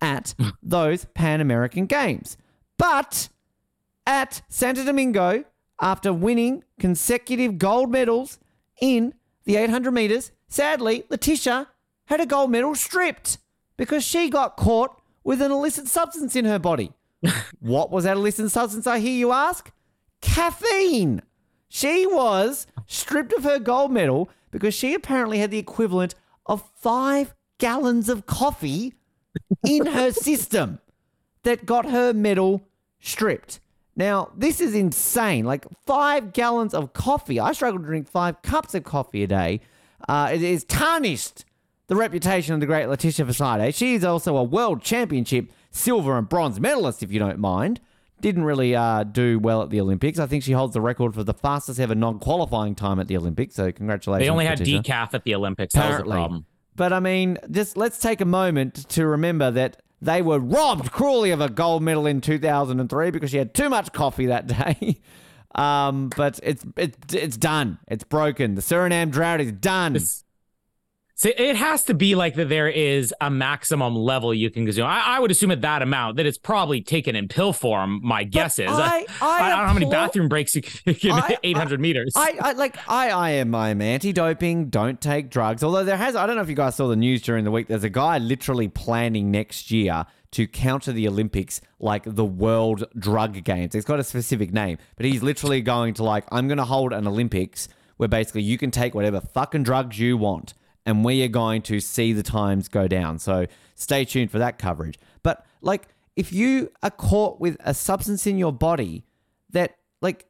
[0.00, 2.36] at those Pan American Games.
[2.78, 3.28] But
[4.06, 5.44] at Santo Domingo,
[5.80, 8.38] after winning consecutive gold medals
[8.80, 11.68] in the 800 meters, sadly, Letitia
[12.06, 13.38] had a gold medal stripped
[13.76, 16.92] because she got caught with an illicit substance in her body.
[17.60, 19.70] what was that illicit substance, I hear you ask?
[20.20, 21.22] Caffeine.
[21.68, 26.14] She was stripped of her gold medal because she apparently had the equivalent
[26.46, 28.94] of five gallons of coffee
[29.66, 30.80] in her system
[31.42, 32.62] that got her medal
[33.00, 33.60] stripped.
[33.94, 35.44] Now, this is insane.
[35.44, 37.40] Like five gallons of coffee.
[37.40, 39.60] I struggle to drink five cups of coffee a day.
[40.08, 41.44] Uh, it is tarnished
[41.86, 43.74] the reputation of the great Letitia Fasade.
[43.74, 47.80] She is also a world championship silver and bronze medalist, if you don't mind.
[48.20, 50.18] Didn't really uh, do well at the Olympics.
[50.18, 53.16] I think she holds the record for the fastest ever non qualifying time at the
[53.16, 53.54] Olympics.
[53.54, 54.26] So, congratulations.
[54.26, 54.82] They only had Letitia.
[54.82, 55.74] decaf at the Olympics.
[55.74, 56.12] That was the Apparently.
[56.14, 56.46] problem.
[56.76, 61.30] But I mean, just let's take a moment to remember that they were robbed cruelly
[61.30, 64.46] of a gold medal in 2003 because she had too much coffee that
[64.78, 65.00] day.
[65.54, 67.78] Um, but it's it's it's done.
[67.88, 68.56] It's broken.
[68.56, 69.98] The Suriname drought is done.
[71.18, 74.84] So it has to be like that there is a maximum level you can consume.
[74.86, 78.00] I, I would assume at that amount that it's probably taken in pill form.
[78.02, 78.68] My guess is.
[78.70, 81.80] I- I I don't know how many bathroom breaks you can take in I- 800
[81.80, 82.12] meters.
[82.14, 84.68] I, I like I I am I am anti-doping.
[84.68, 85.64] Don't take drugs.
[85.64, 87.68] Although there has I don't know if you guys saw the news during the week.
[87.68, 93.42] There's a guy literally planning next year to counter the Olympics like the World Drug
[93.42, 93.74] Games.
[93.74, 96.92] It's got a specific name, but he's literally going to like I'm going to hold
[96.92, 100.52] an Olympics where basically you can take whatever fucking drugs you want,
[100.86, 103.18] and we are going to see the times go down.
[103.18, 104.98] So stay tuned for that coverage.
[105.22, 109.04] But like if you are caught with a substance in your body
[109.50, 110.26] that like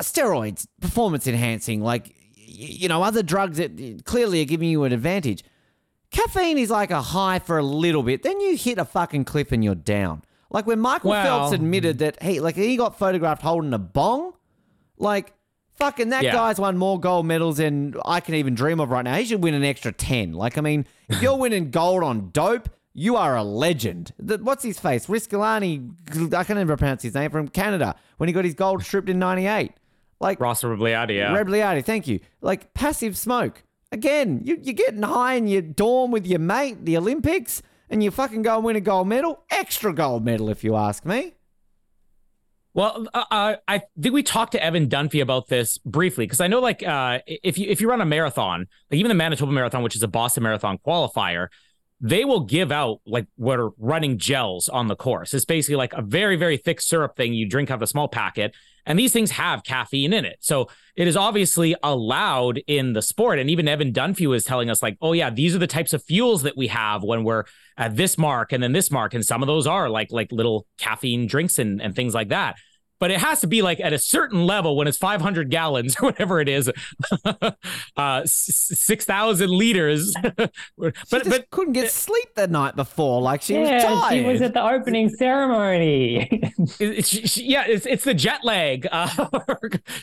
[0.00, 5.44] steroids, performance enhancing, like you know, other drugs that clearly are giving you an advantage.
[6.10, 9.52] Caffeine is like a high for a little bit, then you hit a fucking cliff
[9.52, 10.22] and you're down.
[10.50, 14.32] Like when Michael Well- Phelps admitted that he like he got photographed holding a bong,
[14.96, 15.34] like
[15.78, 16.32] fucking that Yeah.
[16.32, 19.14] guy's won more gold medals than I can even dream of right now.
[19.16, 20.32] He should win an extra 10.
[20.32, 24.12] Like I mean, if you're winning gold on dope, you are a legend.
[24.18, 25.06] The, what's his face?
[25.06, 29.08] Riskalani, I can't even pronounce his name from Canada when he got his gold stripped
[29.08, 29.72] in 98.
[30.20, 31.32] Like Ross Rebagliati, yeah.
[31.32, 32.18] Rebagliati, thank you.
[32.40, 33.62] Like passive smoke.
[33.92, 38.10] Again, you, you're getting high in your dorm with your mate, the Olympics, and you
[38.10, 39.44] fucking go and win a gold medal.
[39.50, 41.34] Extra gold medal, if you ask me.
[42.78, 46.46] Well, uh, uh, I think we talked to Evan Dunphy about this briefly because I
[46.46, 49.82] know, like, uh, if you if you run a marathon, like even the Manitoba Marathon,
[49.82, 51.48] which is a Boston Marathon qualifier,
[52.00, 55.34] they will give out like what are running gels on the course.
[55.34, 58.06] It's basically like a very very thick syrup thing you drink out of a small
[58.06, 58.54] packet,
[58.86, 60.36] and these things have caffeine in it.
[60.38, 63.40] So it is obviously allowed in the sport.
[63.40, 66.04] And even Evan Dunphy was telling us like, oh yeah, these are the types of
[66.04, 67.42] fuels that we have when we're
[67.76, 70.68] at this mark and then this mark, and some of those are like like little
[70.78, 72.54] caffeine drinks and and things like that
[72.98, 76.06] but it has to be like at a certain level when it's 500 gallons or
[76.06, 76.70] whatever it is,
[77.96, 80.14] uh, 6,000 liters.
[80.36, 80.52] but
[81.08, 83.20] She just but couldn't get sleep the night before.
[83.22, 84.12] Like she was yeah, tired.
[84.12, 86.28] she was at the opening ceremony.
[86.80, 88.86] it- she- she- yeah, it's it's the jet lag.
[88.90, 89.06] Uh,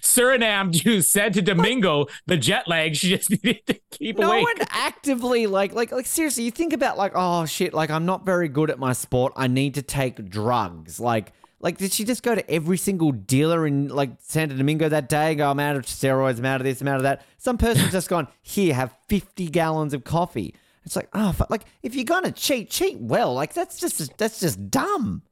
[0.01, 2.95] Suriname juice said to Domingo the jet lag.
[2.95, 4.39] She just needed to keep no awake.
[4.41, 8.05] No one actively like like like seriously you think about like oh shit like i'm
[8.05, 12.03] not very good at my sport i need to take drugs like like did she
[12.03, 15.59] just go to every single dealer in like santo domingo that day and go i'm
[15.59, 17.25] out of steroids i'm out of this i'm out of that.
[17.37, 20.55] Some person's just gone here have 50 gallons of coffee.
[20.83, 21.49] It's like oh fuck.
[21.49, 23.33] like if you're gonna cheat cheat well.
[23.33, 25.23] Like that's just that's just dumb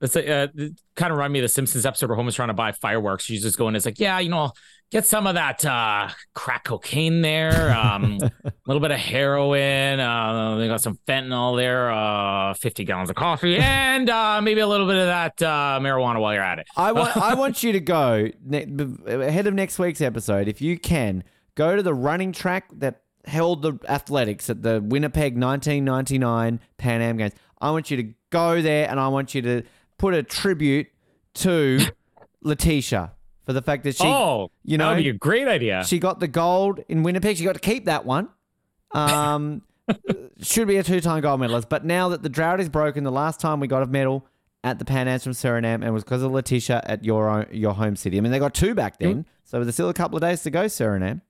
[0.00, 2.48] It's like, uh, it kind of remind me of the Simpsons episode where Homer's trying
[2.48, 3.24] to buy fireworks.
[3.24, 4.52] She's just going, it's like, yeah, you know,
[4.90, 9.98] get some of that uh, crack cocaine there, um, a little bit of heroin.
[10.00, 14.66] Uh, they got some fentanyl there, uh, 50 gallons of coffee, and uh, maybe a
[14.66, 16.66] little bit of that uh, marijuana while you're at it.
[16.76, 18.66] I want I want you to go ne-
[19.06, 21.24] ahead of next week's episode if you can
[21.54, 27.16] go to the running track that held the athletics at the Winnipeg 1999 Pan Am
[27.16, 27.32] Games.
[27.60, 29.62] I want you to go there and I want you to
[30.04, 30.88] put a tribute
[31.32, 31.80] to
[32.42, 33.12] Letitia
[33.46, 35.82] for the fact that she oh, you know that would be a great idea.
[35.86, 37.38] she got the gold in Winnipeg.
[37.38, 38.28] She got to keep that one.
[38.90, 39.62] Um,
[40.42, 41.70] should be a two-time gold medalist.
[41.70, 44.26] But now that the drought is broken, the last time we got a medal
[44.62, 47.46] at the Pan Ams from Suriname, and it was because of Letitia at your own,
[47.50, 48.18] your home city.
[48.18, 50.50] I mean, they got two back then, so there's still a couple of days to
[50.50, 51.22] go, Suriname.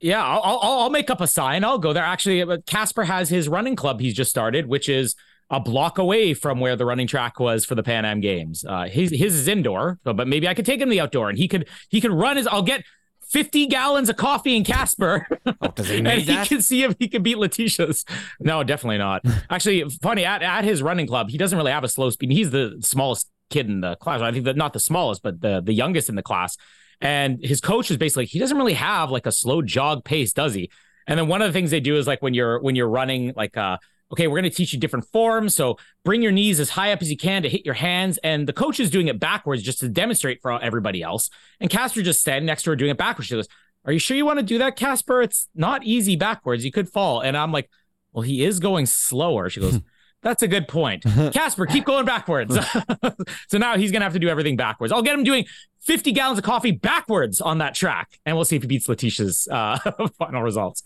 [0.00, 1.62] Yeah, I'll, I'll I'll make up a sign.
[1.62, 2.02] I'll go there.
[2.02, 5.14] Actually, uh, Casper has his running club he's just started, which is
[5.50, 8.64] a block away from where the running track was for the Pan Am Games.
[8.64, 11.28] Uh, his his is indoor, but, but maybe I could take him to the outdoor,
[11.28, 12.46] and he could he could run his.
[12.46, 12.82] I'll get.
[13.30, 15.26] 50 gallons of coffee in Casper.
[15.60, 18.04] Oh, does he and need he can see if he can beat Letitia's.
[18.38, 19.22] No, definitely not.
[19.50, 22.30] Actually, funny, at, at his running club, he doesn't really have a slow speed.
[22.30, 24.20] He's the smallest kid in the class.
[24.20, 26.56] I think that not the smallest, but the, the youngest in the class.
[27.00, 30.54] And his coach is basically, he doesn't really have like a slow jog pace, does
[30.54, 30.70] he?
[31.06, 33.32] And then one of the things they do is like when you're when you're running,
[33.36, 33.78] like uh,
[34.12, 35.54] okay, we're going to teach you different forms.
[35.54, 38.18] So bring your knees as high up as you can to hit your hands.
[38.18, 41.30] And the coach is doing it backwards just to demonstrate for everybody else.
[41.60, 43.28] And Casper just standing next to her doing it backwards.
[43.28, 43.48] She goes,
[43.84, 45.22] Are you sure you want to do that, Casper?
[45.22, 46.64] It's not easy backwards.
[46.64, 47.20] You could fall.
[47.20, 47.70] And I'm like,
[48.12, 49.48] Well, he is going slower.
[49.50, 49.80] She goes,
[50.22, 51.02] That's a good point.
[51.32, 52.56] Casper, keep going backwards.
[53.48, 54.90] so now he's going to have to do everything backwards.
[54.90, 55.44] I'll get him doing
[55.82, 58.18] 50 gallons of coffee backwards on that track.
[58.24, 59.78] And we'll see if he beats Letitia's uh,
[60.18, 60.82] final results.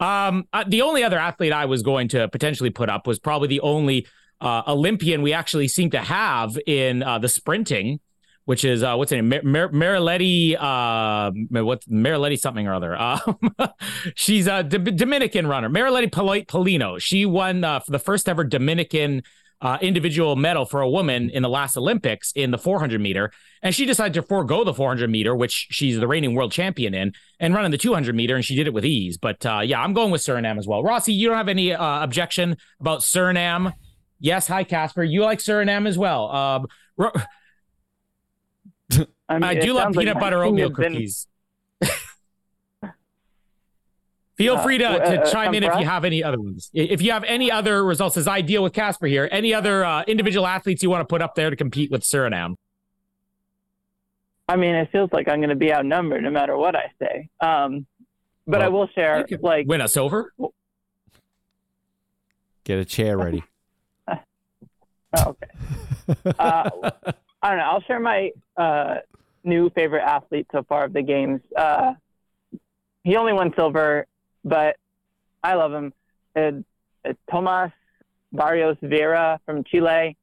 [0.00, 3.48] Um, uh, the only other athlete I was going to potentially put up was probably
[3.48, 4.06] the only
[4.40, 8.00] uh, Olympian we actually seem to have in uh, the sprinting,
[8.44, 11.30] which is uh, what's her name, Mar- Mar- Marileidy, uh,
[11.62, 12.96] what's Marileidy something or other.
[13.00, 13.38] Um,
[14.16, 17.00] she's a D- Dominican runner, Marileidy Pol- Paulino.
[17.00, 19.22] She won uh, for the first ever Dominican
[19.62, 23.30] uh, individual medal for a woman in the last Olympics in the 400 meter.
[23.62, 27.12] And she decided to forego the 400 meter, which she's the reigning world champion in,
[27.38, 29.16] and run in the 200 meter, and she did it with ease.
[29.16, 30.82] But uh, yeah, I'm going with Suriname as well.
[30.82, 33.72] Rossi, you don't have any uh, objection about Suriname?
[34.18, 34.48] Yes.
[34.48, 35.04] Hi, Casper.
[35.04, 36.30] You like Suriname as well.
[36.30, 37.12] Um, Ro-
[39.28, 41.26] I, mean, I do love sounds like peanut butter oatmeal has been- cookies.
[44.42, 46.68] Feel Uh, free to, uh, to uh, chime in if you have any other ones.
[46.74, 50.02] If you have any other results, as I deal with Casper here, any other uh,
[50.08, 52.56] individual athletes you want to put up there to compete with Suriname?
[54.48, 57.28] I mean, it feels like I'm going to be outnumbered no matter what I say.
[57.40, 57.86] Um,
[58.44, 60.32] but I will share, you could like, Win us over?
[62.64, 63.44] Get a chair ready.
[64.08, 64.16] oh,
[65.18, 65.46] okay.
[66.36, 66.90] Uh,
[67.42, 67.64] I don't know.
[67.64, 68.96] I'll share my uh,
[69.44, 71.40] new favorite athlete so far of the games.
[71.56, 71.94] Uh,
[73.04, 74.06] he only won silver,
[74.44, 74.76] but
[75.42, 75.92] I love him.
[76.34, 76.64] It,
[77.04, 77.72] it's Tomas
[78.32, 80.16] Barrios Vera from Chile.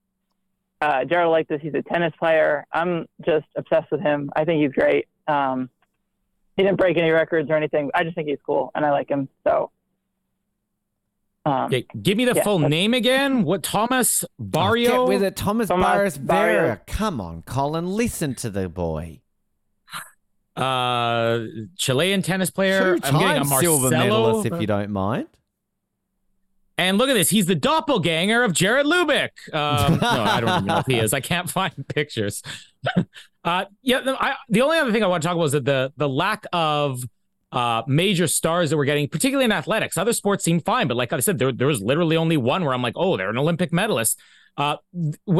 [0.82, 1.62] Uh, Jared liked this.
[1.62, 2.66] He's a tennis player.
[2.72, 4.32] I'm just obsessed with him.
[4.36, 5.08] I think he's great.
[5.28, 5.70] Um,
[6.56, 7.92] he didn't break any records or anything.
[7.94, 9.28] I just think he's cool, and I like him.
[9.46, 9.72] So,
[11.46, 13.44] um, Okay, give me the Yeah, full name again.
[13.44, 15.06] What Thomas Barrio?
[15.06, 16.62] Get with it, Thomas, Thomas Barrios.
[16.62, 16.82] Vera.
[16.88, 19.20] Come on, Colin, listen to the boy.
[20.56, 21.46] Uh,
[21.78, 22.98] Chilean tennis player.
[22.98, 23.62] Two I'm getting a Marcelo.
[23.62, 25.28] silver medalist, if you don't mind.
[26.78, 27.30] And look at this.
[27.30, 29.30] He's the doppelganger of Jared Lubick.
[29.54, 31.14] Um, no, I don't even know if he is.
[31.14, 32.42] I can't find pictures.
[33.44, 35.92] uh, yeah, I, the only other thing I want to talk about is that the
[35.98, 37.04] the lack of
[37.52, 39.98] uh, major stars that we're getting, particularly in athletics.
[39.98, 42.74] Other sports seem fine, but like I said, there, there was literally only one where
[42.74, 44.18] I'm like, oh, they're an Olympic medalist.
[44.56, 44.78] Uh,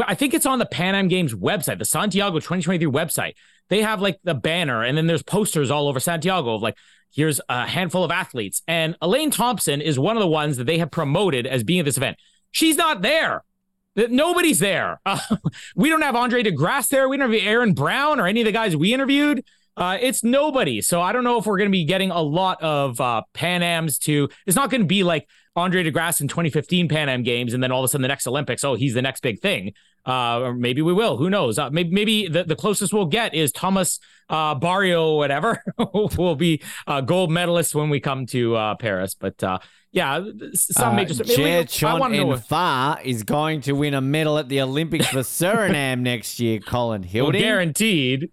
[0.06, 3.34] I think it's on the Pan Am Games website, the Santiago 2023 website.
[3.70, 6.76] They have like the banner, and then there's posters all over Santiago of like,
[7.12, 8.62] here's a handful of athletes.
[8.68, 11.86] And Elaine Thompson is one of the ones that they have promoted as being at
[11.86, 12.18] this event.
[12.50, 13.44] She's not there.
[13.96, 15.00] Nobody's there.
[15.06, 15.18] Uh,
[15.76, 17.08] we don't have Andre De Grasse there.
[17.08, 19.44] We don't have Aaron Brown or any of the guys we interviewed.
[19.76, 20.80] Uh, it's nobody.
[20.80, 23.62] So I don't know if we're going to be getting a lot of uh, Pan
[23.62, 24.28] Ams to.
[24.46, 27.62] It's not going to be like Andre De Grasse in 2015 Pan Am Games, and
[27.62, 29.72] then all of a sudden the next Olympics, oh, he's the next big thing.
[30.06, 31.16] Uh, or maybe we will.
[31.18, 31.58] Who knows?
[31.58, 35.62] Uh, maybe maybe the, the closest we'll get is Thomas uh, Barrio, whatever,
[35.94, 39.14] will be uh, gold medalist when we come to uh, Paris.
[39.14, 39.58] But uh,
[39.92, 40.24] yeah,
[40.54, 41.14] some Uh, major.
[41.22, 46.40] Jer Chon to is going to win a medal at the Olympics for Suriname next
[46.40, 47.40] year, Colin Well, Hilding.
[47.42, 48.30] guaranteed.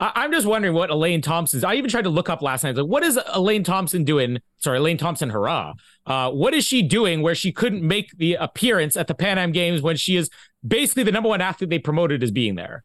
[0.00, 1.62] I- I'm just wondering what Elaine Thompson's.
[1.62, 2.74] I even tried to look up last night.
[2.76, 4.38] Like, what is Elaine Thompson doing?
[4.58, 5.74] Sorry, Elaine Thompson-Herah.
[6.06, 9.52] Uh, what is she doing where she couldn't make the appearance at the Pan Am
[9.52, 10.30] Games when she is
[10.66, 12.82] basically the number one athlete they promoted as being there?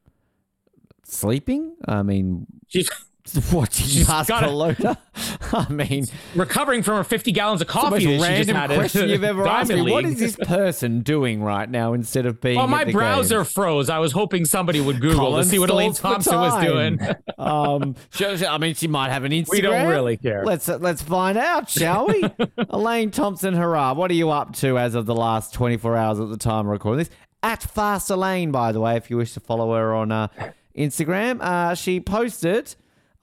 [1.05, 1.75] Sleeping?
[1.87, 2.89] I mean, She's
[3.51, 4.97] watching She's gotta- Barcelona?
[5.53, 6.05] I mean,
[6.35, 9.69] recovering from her 50 gallons of coffee that she just random question you've ever asked
[9.71, 9.81] me.
[9.81, 13.37] What is this person doing right now instead of being Well, at my the browser
[13.39, 13.51] games?
[13.53, 13.89] froze.
[13.89, 16.99] I was hoping somebody would Google Colin to see what Elaine Thompson was doing.
[17.37, 19.49] um, she- she- I mean, she might have an Instagram.
[19.51, 20.43] We don't really care.
[20.45, 22.23] Let's uh, let's find out, shall we?
[22.69, 23.95] Elaine Thompson-Herah!
[23.95, 26.71] What are you up to as of the last 24 hours at the time of
[26.71, 27.09] recording this?
[27.43, 30.27] At Fast Elaine, by the way, if you wish to follow her on uh,
[30.75, 31.39] Instagram.
[31.41, 32.75] Uh, she posted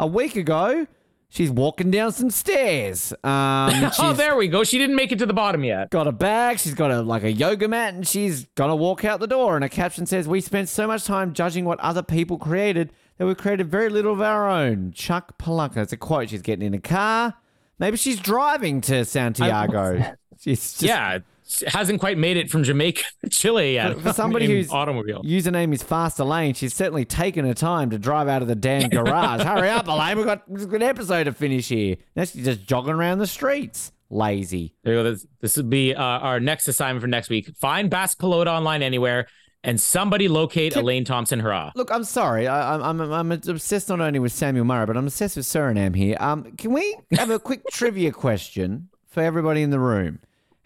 [0.03, 0.86] a week ago.
[1.28, 3.12] She's walking down some stairs.
[3.24, 4.64] Um, oh, there we go.
[4.64, 5.88] She didn't make it to the bottom yet.
[5.88, 6.59] got a bag.
[6.59, 9.57] She's got a like a yoga mat, and she's gonna walk out the door.
[9.57, 13.26] And a caption says, "We spent so much time judging what other people created that
[13.26, 15.78] we created very little of our own." Chuck Palahniuk.
[15.78, 16.28] It's a quote.
[16.28, 17.34] She's getting in a car.
[17.78, 20.14] Maybe she's driving to Santiago.
[20.38, 21.20] she's just, yeah,
[21.61, 23.98] hasn't quite made it from Jamaica to Chile yet.
[24.00, 25.22] For somebody whose automobile.
[25.22, 28.88] username is Fast Elaine, she's certainly taken her time to drive out of the damn
[28.90, 29.42] garage.
[29.42, 30.16] Hurry up, Elaine.
[30.16, 31.96] We've got we've got an episode to finish here.
[32.16, 33.92] Now she's just jogging around the streets.
[34.11, 34.74] Lazy.
[34.84, 35.11] There you go.
[35.11, 37.50] This, this would be uh, our next assignment for next week.
[37.57, 39.26] Find Basketball online anywhere
[39.64, 41.72] and somebody locate Elaine Thompson-Herah.
[41.74, 42.48] Look, I'm sorry.
[42.48, 45.94] I, I'm, I'm I'm obsessed not only with Samuel Murray, but I'm obsessed with Suriname
[45.94, 46.16] here.
[46.20, 50.18] Um, can we have a quick trivia question for everybody in the room?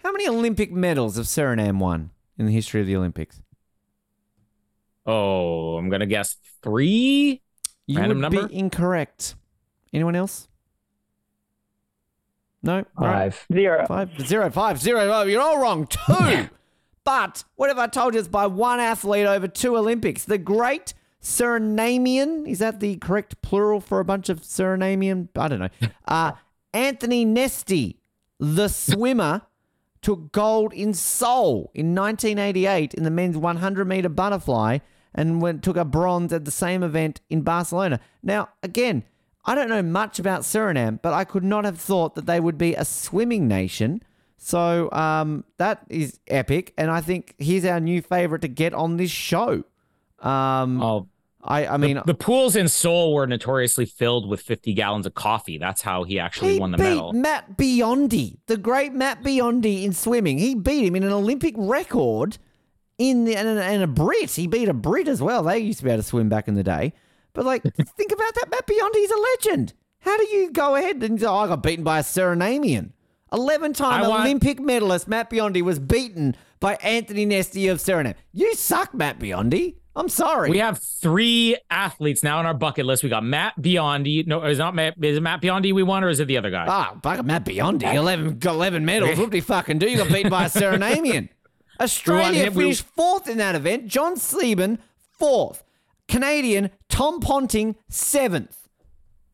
[0.07, 3.43] How many Olympic medals have Suriname won in the history of the Olympics?
[5.05, 7.43] Oh, I'm gonna guess three.
[7.89, 8.47] You Random would number?
[8.47, 9.35] be incorrect.
[9.93, 10.47] Anyone else?
[12.63, 12.85] No.
[12.97, 13.35] Right.
[13.35, 13.47] Five.
[13.53, 13.85] zero.
[13.89, 15.11] Five zero five zero.
[15.13, 15.89] Oh, you're all wrong.
[15.89, 16.51] Two.
[17.03, 18.21] but what have I told you?
[18.21, 20.23] It's by one athlete over two Olympics.
[20.23, 22.47] The great Surinamian.
[22.47, 25.31] Is that the correct plural for a bunch of Surinamian?
[25.37, 25.69] I don't know.
[26.07, 26.31] Uh,
[26.73, 27.99] Anthony Nesty
[28.39, 29.43] the swimmer
[30.07, 34.79] took gold in Seoul in 1988 in the men's 100 meter butterfly
[35.13, 37.99] and went, took a bronze at the same event in Barcelona.
[38.23, 39.03] Now, again,
[39.45, 42.57] I don't know much about Suriname, but I could not have thought that they would
[42.57, 44.01] be a swimming nation.
[44.37, 48.99] So um, that is epic, and I think he's our new favorite to get on
[48.99, 49.65] this show.
[50.21, 51.09] Um, Oh,
[51.47, 55.59] I, I mean, the pools in Seoul were notoriously filled with 50 gallons of coffee.
[55.59, 57.13] That's how he actually he won the beat medal.
[57.13, 60.39] Matt Biondi, the great Matt Biondi in swimming.
[60.39, 62.39] He beat him in an Olympic record
[62.99, 64.31] in the and, a- and a Brit.
[64.33, 65.43] He beat a Brit as well.
[65.43, 66.93] They used to be able to swim back in the day.
[67.33, 67.63] But like,
[67.97, 68.51] think about that.
[68.51, 69.73] Matt Biondi's a legend.
[70.01, 72.93] How do you go ahead and say, oh, I got beaten by a Surinamian?
[73.33, 78.15] 11 time want- Olympic medalist Matt Biondi was beaten by Anthony Nesty of Suriname.
[78.33, 79.75] You suck, Matt Biondi.
[79.97, 80.51] I'm sorry.
[80.51, 83.03] We have three athletes now on our bucket list.
[83.03, 84.27] We got Matt Biondi.
[84.27, 85.03] No, is not Matt.
[85.03, 86.67] Is it Matt Biondi we want, or is it the other guy?
[86.69, 87.95] Ah, fuck Matt Biondi.
[87.95, 89.19] 11, got 11 medals.
[89.19, 89.89] What do you fucking do?
[89.89, 91.31] You got beaten by a Surinamian.
[91.81, 93.87] Australia finished fourth in that event.
[93.87, 94.79] John Sieben,
[95.19, 95.63] fourth.
[96.09, 98.69] Canadian, Tom Ponting, seventh.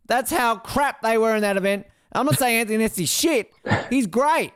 [0.06, 1.86] That's how crap they were in that event.
[2.12, 3.50] I'm not saying Anthony Nesty's shit.
[3.90, 4.52] He's great.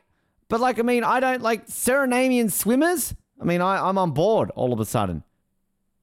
[0.49, 3.15] But, like, I mean, I don't like Surinamian swimmers.
[3.41, 5.25] I mean, I, I'm on board all of a sudden.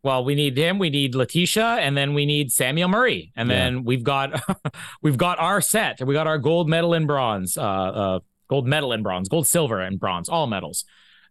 [0.03, 0.79] Well, we need him.
[0.79, 4.41] We need Letitia, and then we need Samuel Murray, and then we've got
[5.01, 6.05] we've got our set.
[6.05, 9.79] We got our gold medal and bronze, uh, uh, gold medal and bronze, gold, silver,
[9.79, 10.83] and bronze, all medals.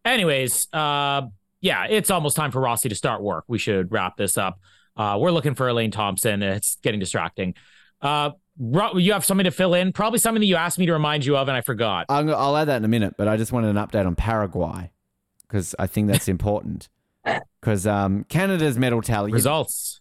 [0.07, 1.23] Anyways, uh,
[1.61, 3.45] yeah, it's almost time for Rossi to start work.
[3.47, 4.59] We should wrap this up.
[4.97, 6.43] Uh, we're looking for Elaine Thompson.
[6.43, 7.55] It's getting distracting.
[8.01, 11.25] Uh, you have something to fill in, probably something that you asked me to remind
[11.25, 12.07] you of, and I forgot.
[12.09, 14.91] I'm, I'll add that in a minute, but I just wanted an update on Paraguay
[15.47, 16.89] because I think that's important.
[17.61, 20.01] Because um, Canada's medal tally Results.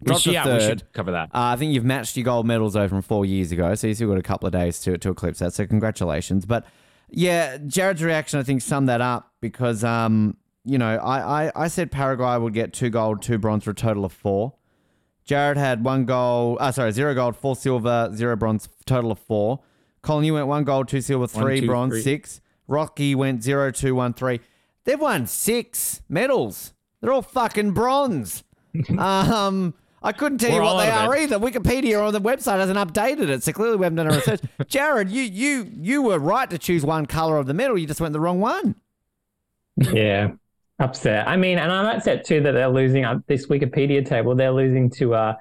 [0.00, 0.62] We Dropped should, to we third.
[0.62, 1.30] should cover that.
[1.34, 3.96] Uh, I think you've matched your gold medals over from four years ago, so you've
[3.96, 5.54] still got a couple of days to, to eclipse that.
[5.54, 6.46] So congratulations.
[6.46, 6.66] But
[7.10, 11.68] yeah, Jared's reaction I think summed that up because um, you know I, I I
[11.68, 14.54] said Paraguay would get two gold, two bronze for a total of four.
[15.24, 19.60] Jared had one gold, uh, sorry, zero gold, four silver, zero bronze, total of four.
[20.00, 22.02] Colin, you went one gold, two silver, three bronze, three.
[22.02, 22.40] six.
[22.66, 24.40] Rocky went zero, two, one, three.
[24.88, 26.72] They've won six medals.
[27.02, 28.42] They're all fucking bronze.
[28.98, 31.24] um, I couldn't tell you We're what they are it.
[31.24, 31.38] either.
[31.38, 34.40] Wikipedia on the website hasn't updated it, so clearly we haven't done our research.
[34.66, 37.76] Jared, you you you were right to choose one color of the medal.
[37.76, 38.76] You just went the wrong one.
[39.76, 40.30] Yeah,
[40.78, 41.28] upset.
[41.28, 44.34] I mean, and I'm upset too that they're losing up this Wikipedia table.
[44.34, 45.34] They're losing to uh,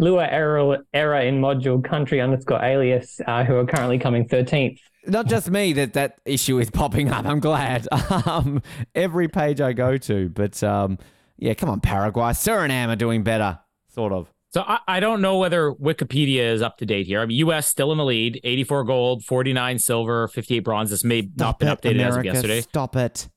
[0.00, 4.80] Lua error, error in module country underscore alias, uh, who are currently coming 13th.
[5.06, 7.26] Not just me that that issue is popping up.
[7.26, 7.88] I'm glad.
[8.26, 8.62] Um,
[8.94, 10.98] every page I go to, but um,
[11.38, 14.32] yeah, come on, Paraguay, Suriname are doing better, sort of.
[14.50, 17.20] So I, I don't know whether Wikipedia is up to date here.
[17.20, 17.66] I mean, U.S.
[17.66, 20.90] still in the lead, 84 gold, 49 silver, 58 bronze.
[20.90, 22.60] This may not been it, updated as of yesterday.
[22.60, 23.28] Stop it.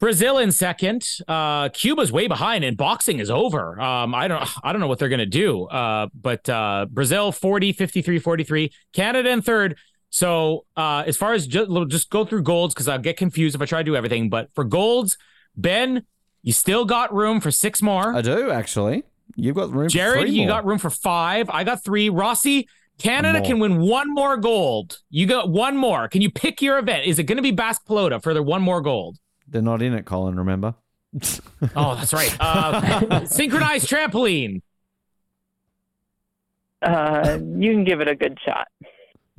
[0.00, 1.04] Brazil in second.
[1.26, 3.80] Uh, Cuba's way behind, and boxing is over.
[3.80, 5.64] Um, I don't, I don't know what they're gonna do.
[5.64, 8.72] Uh, but uh, Brazil 40, 53, 43.
[8.92, 9.76] Canada in third.
[10.10, 13.62] So uh, as far as just, just go through golds because I'll get confused if
[13.62, 14.30] I try to do everything.
[14.30, 15.18] But for golds,
[15.56, 16.04] Ben,
[16.42, 18.14] you still got room for six more.
[18.14, 19.04] I do actually.
[19.36, 19.88] You've got room.
[19.88, 20.48] for Jared, you more.
[20.48, 21.50] got room for five.
[21.50, 22.08] I got three.
[22.08, 24.98] Rossi, Canada can win one more gold.
[25.10, 26.08] You got one more.
[26.08, 27.06] Can you pick your event?
[27.06, 29.18] Is it going to be Basque Pelota for the one more gold?
[29.46, 30.36] They're not in it, Colin.
[30.36, 30.74] Remember?
[31.74, 32.34] Oh, that's right.
[32.38, 34.62] Uh, synchronized trampoline.
[36.82, 38.68] Uh, you can give it a good shot.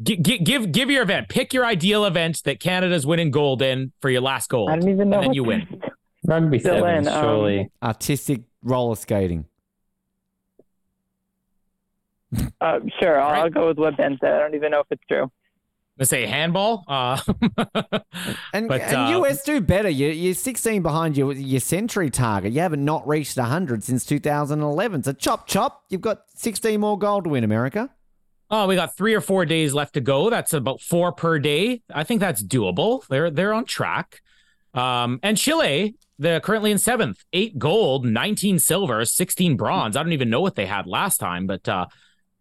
[0.01, 1.27] G- g- give give your event.
[1.29, 4.69] Pick your ideal event that Canada's winning gold in for your last gold.
[4.69, 5.17] I don't even know.
[5.17, 5.67] And then you win.
[6.25, 7.69] Rugby Still sevens, in, um, surely.
[7.81, 9.45] Artistic roller skating.
[12.61, 13.41] Uh, sure, I'll, Right.
[13.43, 14.33] I'll go with what Ben said.
[14.33, 15.31] I don't even know if it's true.
[15.97, 16.83] Let's say handball.
[16.87, 17.19] Uh,
[18.53, 19.89] And, But, and uh, US do better.
[19.89, 22.53] You, you're 16 behind your, your century target.
[22.53, 25.03] You haven't not reached 100 since 2011.
[25.03, 25.83] So chop, chop.
[25.89, 27.89] You've got 16 more gold to win, America.
[28.51, 30.29] Oh, we got three or four days left to go.
[30.29, 31.81] That's about four per day.
[31.93, 33.05] I think that's doable.
[33.07, 34.21] They're they're on track.
[34.73, 39.95] Um, and Chile, they're currently in seventh, eight gold, 19 silver, 16 bronze.
[39.97, 41.87] I don't even know what they had last time, but uh,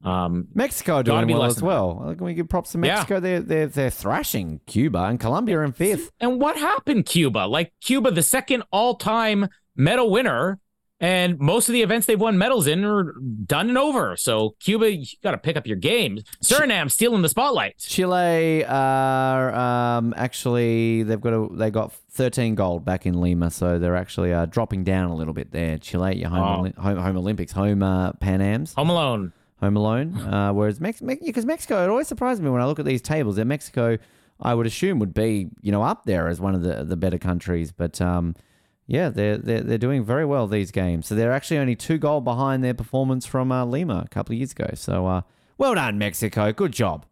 [0.05, 2.03] um, Mexico are doing well as well.
[2.05, 2.95] Like, Can we give props to Yeah.
[2.97, 3.19] Mexico?
[3.21, 6.11] They're, they're, they're thrashing Cuba and Colombia in fifth.
[6.21, 7.47] And what happened, Cuba?
[7.49, 10.59] Like Cuba, the second all-time medal winner,
[11.01, 13.13] and most of the events they've won medals in are
[13.47, 14.17] done and over.
[14.17, 16.19] So Cuba, you got to pick up your game.
[16.45, 17.79] Suriname stealing the spotlight.
[17.79, 23.79] Chile are um, actually they've got a, they got 13 gold back in Lima, so
[23.79, 25.79] they're actually uh, dropping down a little bit there.
[25.79, 26.83] Chile, your home, Oh.
[26.83, 28.75] Home, home Olympics, home uh, Pan Am's.
[28.75, 29.33] Home Alone.
[29.61, 30.17] home alone.
[30.17, 33.37] Uh, whereas Mex- because Mexico, it always surprises me when I look at these tables
[33.37, 33.99] that Mexico
[34.41, 37.19] I would assume would be you know up there as one of the the better
[37.19, 37.73] countries.
[37.73, 38.35] But um,
[38.89, 41.07] yeah, they're, they're they're doing very well these games.
[41.07, 44.39] So they're actually only two goal behind their performance from uh, Lima a couple of
[44.39, 44.71] years ago.
[44.75, 45.21] So uh,
[45.59, 46.53] well done, Mexico.
[46.53, 47.05] Good job.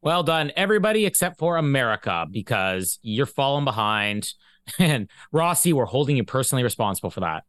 [0.00, 4.32] Well done, everybody except for America, because you're falling behind.
[4.78, 7.44] And Rossi, we're holding you personally responsible for that.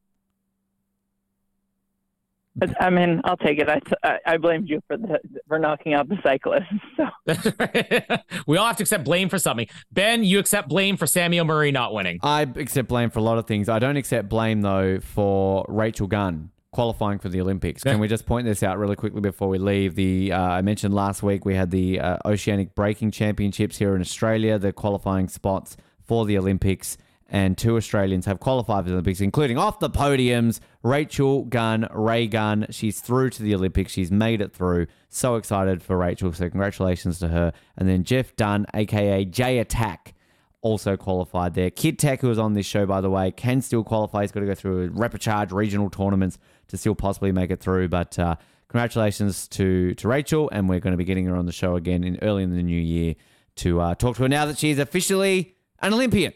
[2.60, 3.70] But, I mean, I'll take it.
[3.70, 6.68] I, I, I blamed you for the for knocking out the cyclist.
[6.98, 9.68] So we all have to accept blame for something.
[9.92, 12.20] Ben, you accept blame for Samuel Murray not winning.
[12.24, 13.70] I accept blame for a lot of things.
[13.70, 17.84] I don't accept blame though for Rachel Gunn qualifying for the Olympics.
[17.84, 19.96] Can we just point this out really quickly before we leave?
[19.96, 24.02] The uh, I mentioned last week we had the uh, Oceanic Breaking Championships here in
[24.02, 26.98] Australia, the qualifying spots for the Olympics.
[27.32, 32.26] And two Australians have qualified for the Olympics, including off the podiums Rachel Gunn, Ray
[32.26, 32.66] Gunn.
[32.72, 33.92] She's through to the Olympics.
[33.92, 34.88] She's made it through.
[35.10, 36.34] So excited for Rachel.
[36.34, 37.54] So congratulations to her.
[37.78, 40.16] And then Jeff Dunn, aka J Attack,
[40.62, 41.70] also qualified there.
[41.70, 44.22] Kid Tech, who was on this show, by the way, can still qualify.
[44.22, 46.38] He's got to go through a repechage regional tournaments
[46.70, 47.90] to still possibly make it through.
[47.90, 48.36] But uh,
[48.70, 52.04] congratulations to to Rachel, and we're going to be getting her on the show again
[52.04, 53.16] in early in the new year
[53.58, 56.34] to uh, talk to her now that she's officially an Olympian.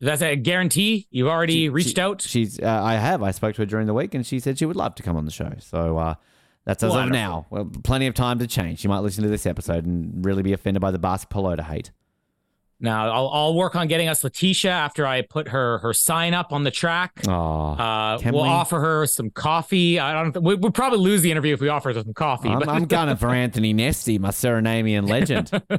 [0.00, 1.06] That's a guarantee.
[1.10, 2.22] You've already She- reached she- out.
[2.22, 2.58] She's.
[2.58, 3.22] Uh, I have.
[3.22, 5.16] I spoke to her during the week, and she said she would love to come
[5.16, 5.52] on the show.
[5.58, 6.14] So uh,
[6.64, 7.46] that's as of now.
[7.50, 8.78] Well, plenty of time to change.
[8.80, 11.90] She might listen to this episode and really be offended by the basketball to hate.
[12.82, 16.50] Now I'll, I'll work on getting us Letitia after I put her her sign up
[16.50, 17.12] on the track.
[17.28, 18.48] Oh, Uh, we'll we?
[18.48, 19.98] offer her some coffee.
[20.00, 20.42] I don't.
[20.42, 22.48] We, we'll probably lose the interview if we offer her some coffee.
[22.48, 25.50] I'm, but I'm gunning for Anthony Nesty, my Surinamian legend.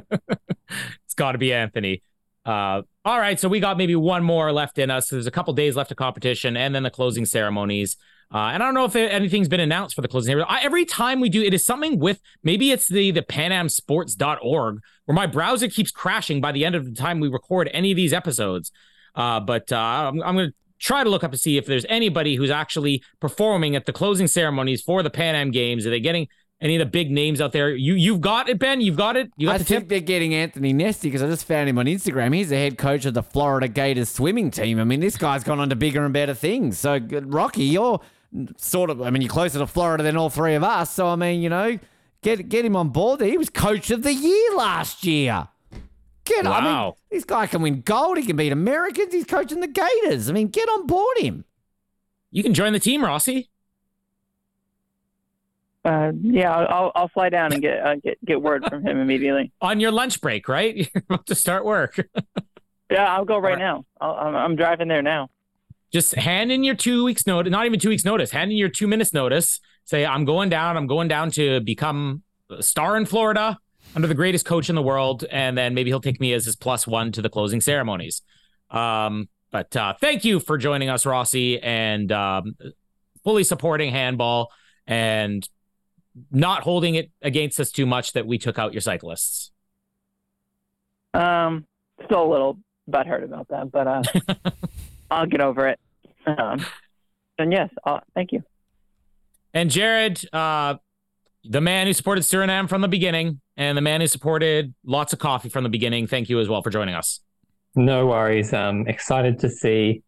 [1.04, 2.02] it's got to be Anthony.
[2.44, 5.08] Uh, all right, so we got maybe one more left in us.
[5.08, 7.96] There's a couple days left of competition, and then the closing ceremonies.
[8.34, 10.58] Uh, and I don't know if anything's been announced for the closing ceremony.
[10.62, 15.26] Every time we do, it is something with maybe it's the the PanAmSports.org where my
[15.26, 18.72] browser keeps crashing by the end of the time we record any of these episodes.
[19.14, 21.84] Uh, but uh, I'm, I'm going to try to look up to see if there's
[21.88, 25.86] anybody who's actually performing at the closing ceremonies for the Pan Am Games.
[25.86, 26.26] Are they getting
[26.62, 27.70] any of the big names out there?
[27.74, 28.80] You you've got it, Ben.
[28.80, 29.30] You've got it.
[29.36, 29.88] You got I the think tip.
[29.88, 32.34] they're getting Anthony Nesty because I just found him on Instagram.
[32.34, 34.78] He's the head coach of the Florida Gators swimming team.
[34.78, 36.78] I mean, this guy's gone on to bigger and better things.
[36.78, 38.00] So, Rocky, you're
[38.56, 40.90] sort of, I mean, you're closer to Florida than all three of us.
[40.90, 41.78] So, I mean, you know,
[42.22, 43.20] get get him on board.
[43.20, 45.48] He was coach of the year last year.
[46.24, 46.64] Get on.
[46.64, 48.16] I mean, this guy can win gold.
[48.16, 49.12] He can beat Americans.
[49.12, 50.30] He's coaching the Gators.
[50.30, 51.44] I mean, get on board him.
[52.30, 53.50] You can join the team, Rossi.
[55.84, 59.52] Uh, yeah, I'll I'll fly down and get uh, get get word from him immediately.
[59.60, 60.76] on your lunch break, right?
[60.94, 62.08] You're about to start work.
[62.90, 63.86] Yeah, I'll go right now.
[64.02, 65.30] I'll, I'm I'm driving there now.
[65.94, 68.68] Just hand in your two weeks notice, not even two weeks notice, hand in your
[68.68, 69.60] two minutes notice.
[69.86, 70.76] Say, I'm going down.
[70.76, 73.58] I'm going down to become a star in Florida
[73.94, 75.24] under the greatest coach in the world.
[75.30, 78.22] And then maybe he'll take me as his plus one to the closing ceremonies.
[78.70, 82.56] Um, but uh, thank you for joining us, Rossi, and um,
[83.22, 84.50] fully supporting handball
[84.86, 85.46] and
[86.30, 89.50] not holding it against us too much that we took out your cyclists.
[91.14, 91.66] Um,
[92.04, 92.58] still a little
[92.90, 94.02] butthurt about that, but uh,
[95.10, 95.80] I'll get over it.
[96.26, 96.64] Um,
[97.38, 98.42] and yes, uh, thank you.
[99.54, 100.76] And Jared, uh,
[101.44, 105.18] the man who supported Suriname from the beginning, and the man who supported lots of
[105.18, 106.06] coffee from the beginning.
[106.06, 107.20] Thank you as well for joining us.
[107.74, 108.52] No worries.
[108.52, 110.02] Um, excited to see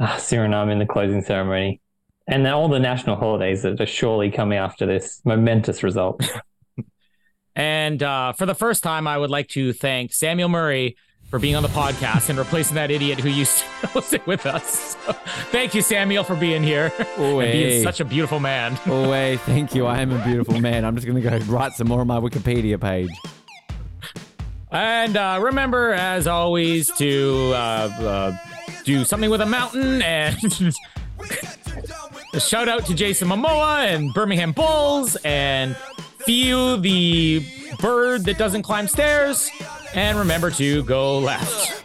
[0.00, 1.80] uh, Suriname in the closing ceremony.
[2.28, 6.22] And all the national holidays that are surely coming after this momentous result.
[7.54, 10.96] And uh, for the first time, I would like to thank Samuel Murray
[11.28, 14.96] for being on the podcast and replacing that idiot who used to sit with us.
[15.04, 15.12] So,
[15.50, 17.52] thank you, Samuel, for being here and hey.
[17.52, 18.78] being such a beautiful man.
[18.86, 19.86] Oh, hey, thank you.
[19.86, 20.84] I am a beautiful man.
[20.84, 23.10] I'm just going to go write some more on my Wikipedia page.
[24.70, 28.36] And uh, remember, as always, to uh, uh,
[28.84, 30.38] do something with a mountain and
[32.34, 35.76] a shout out to Jason Momoa and Birmingham Bulls and
[36.18, 37.44] feel the
[37.78, 39.50] bird that doesn't climb stairs
[39.94, 41.82] and remember to go left.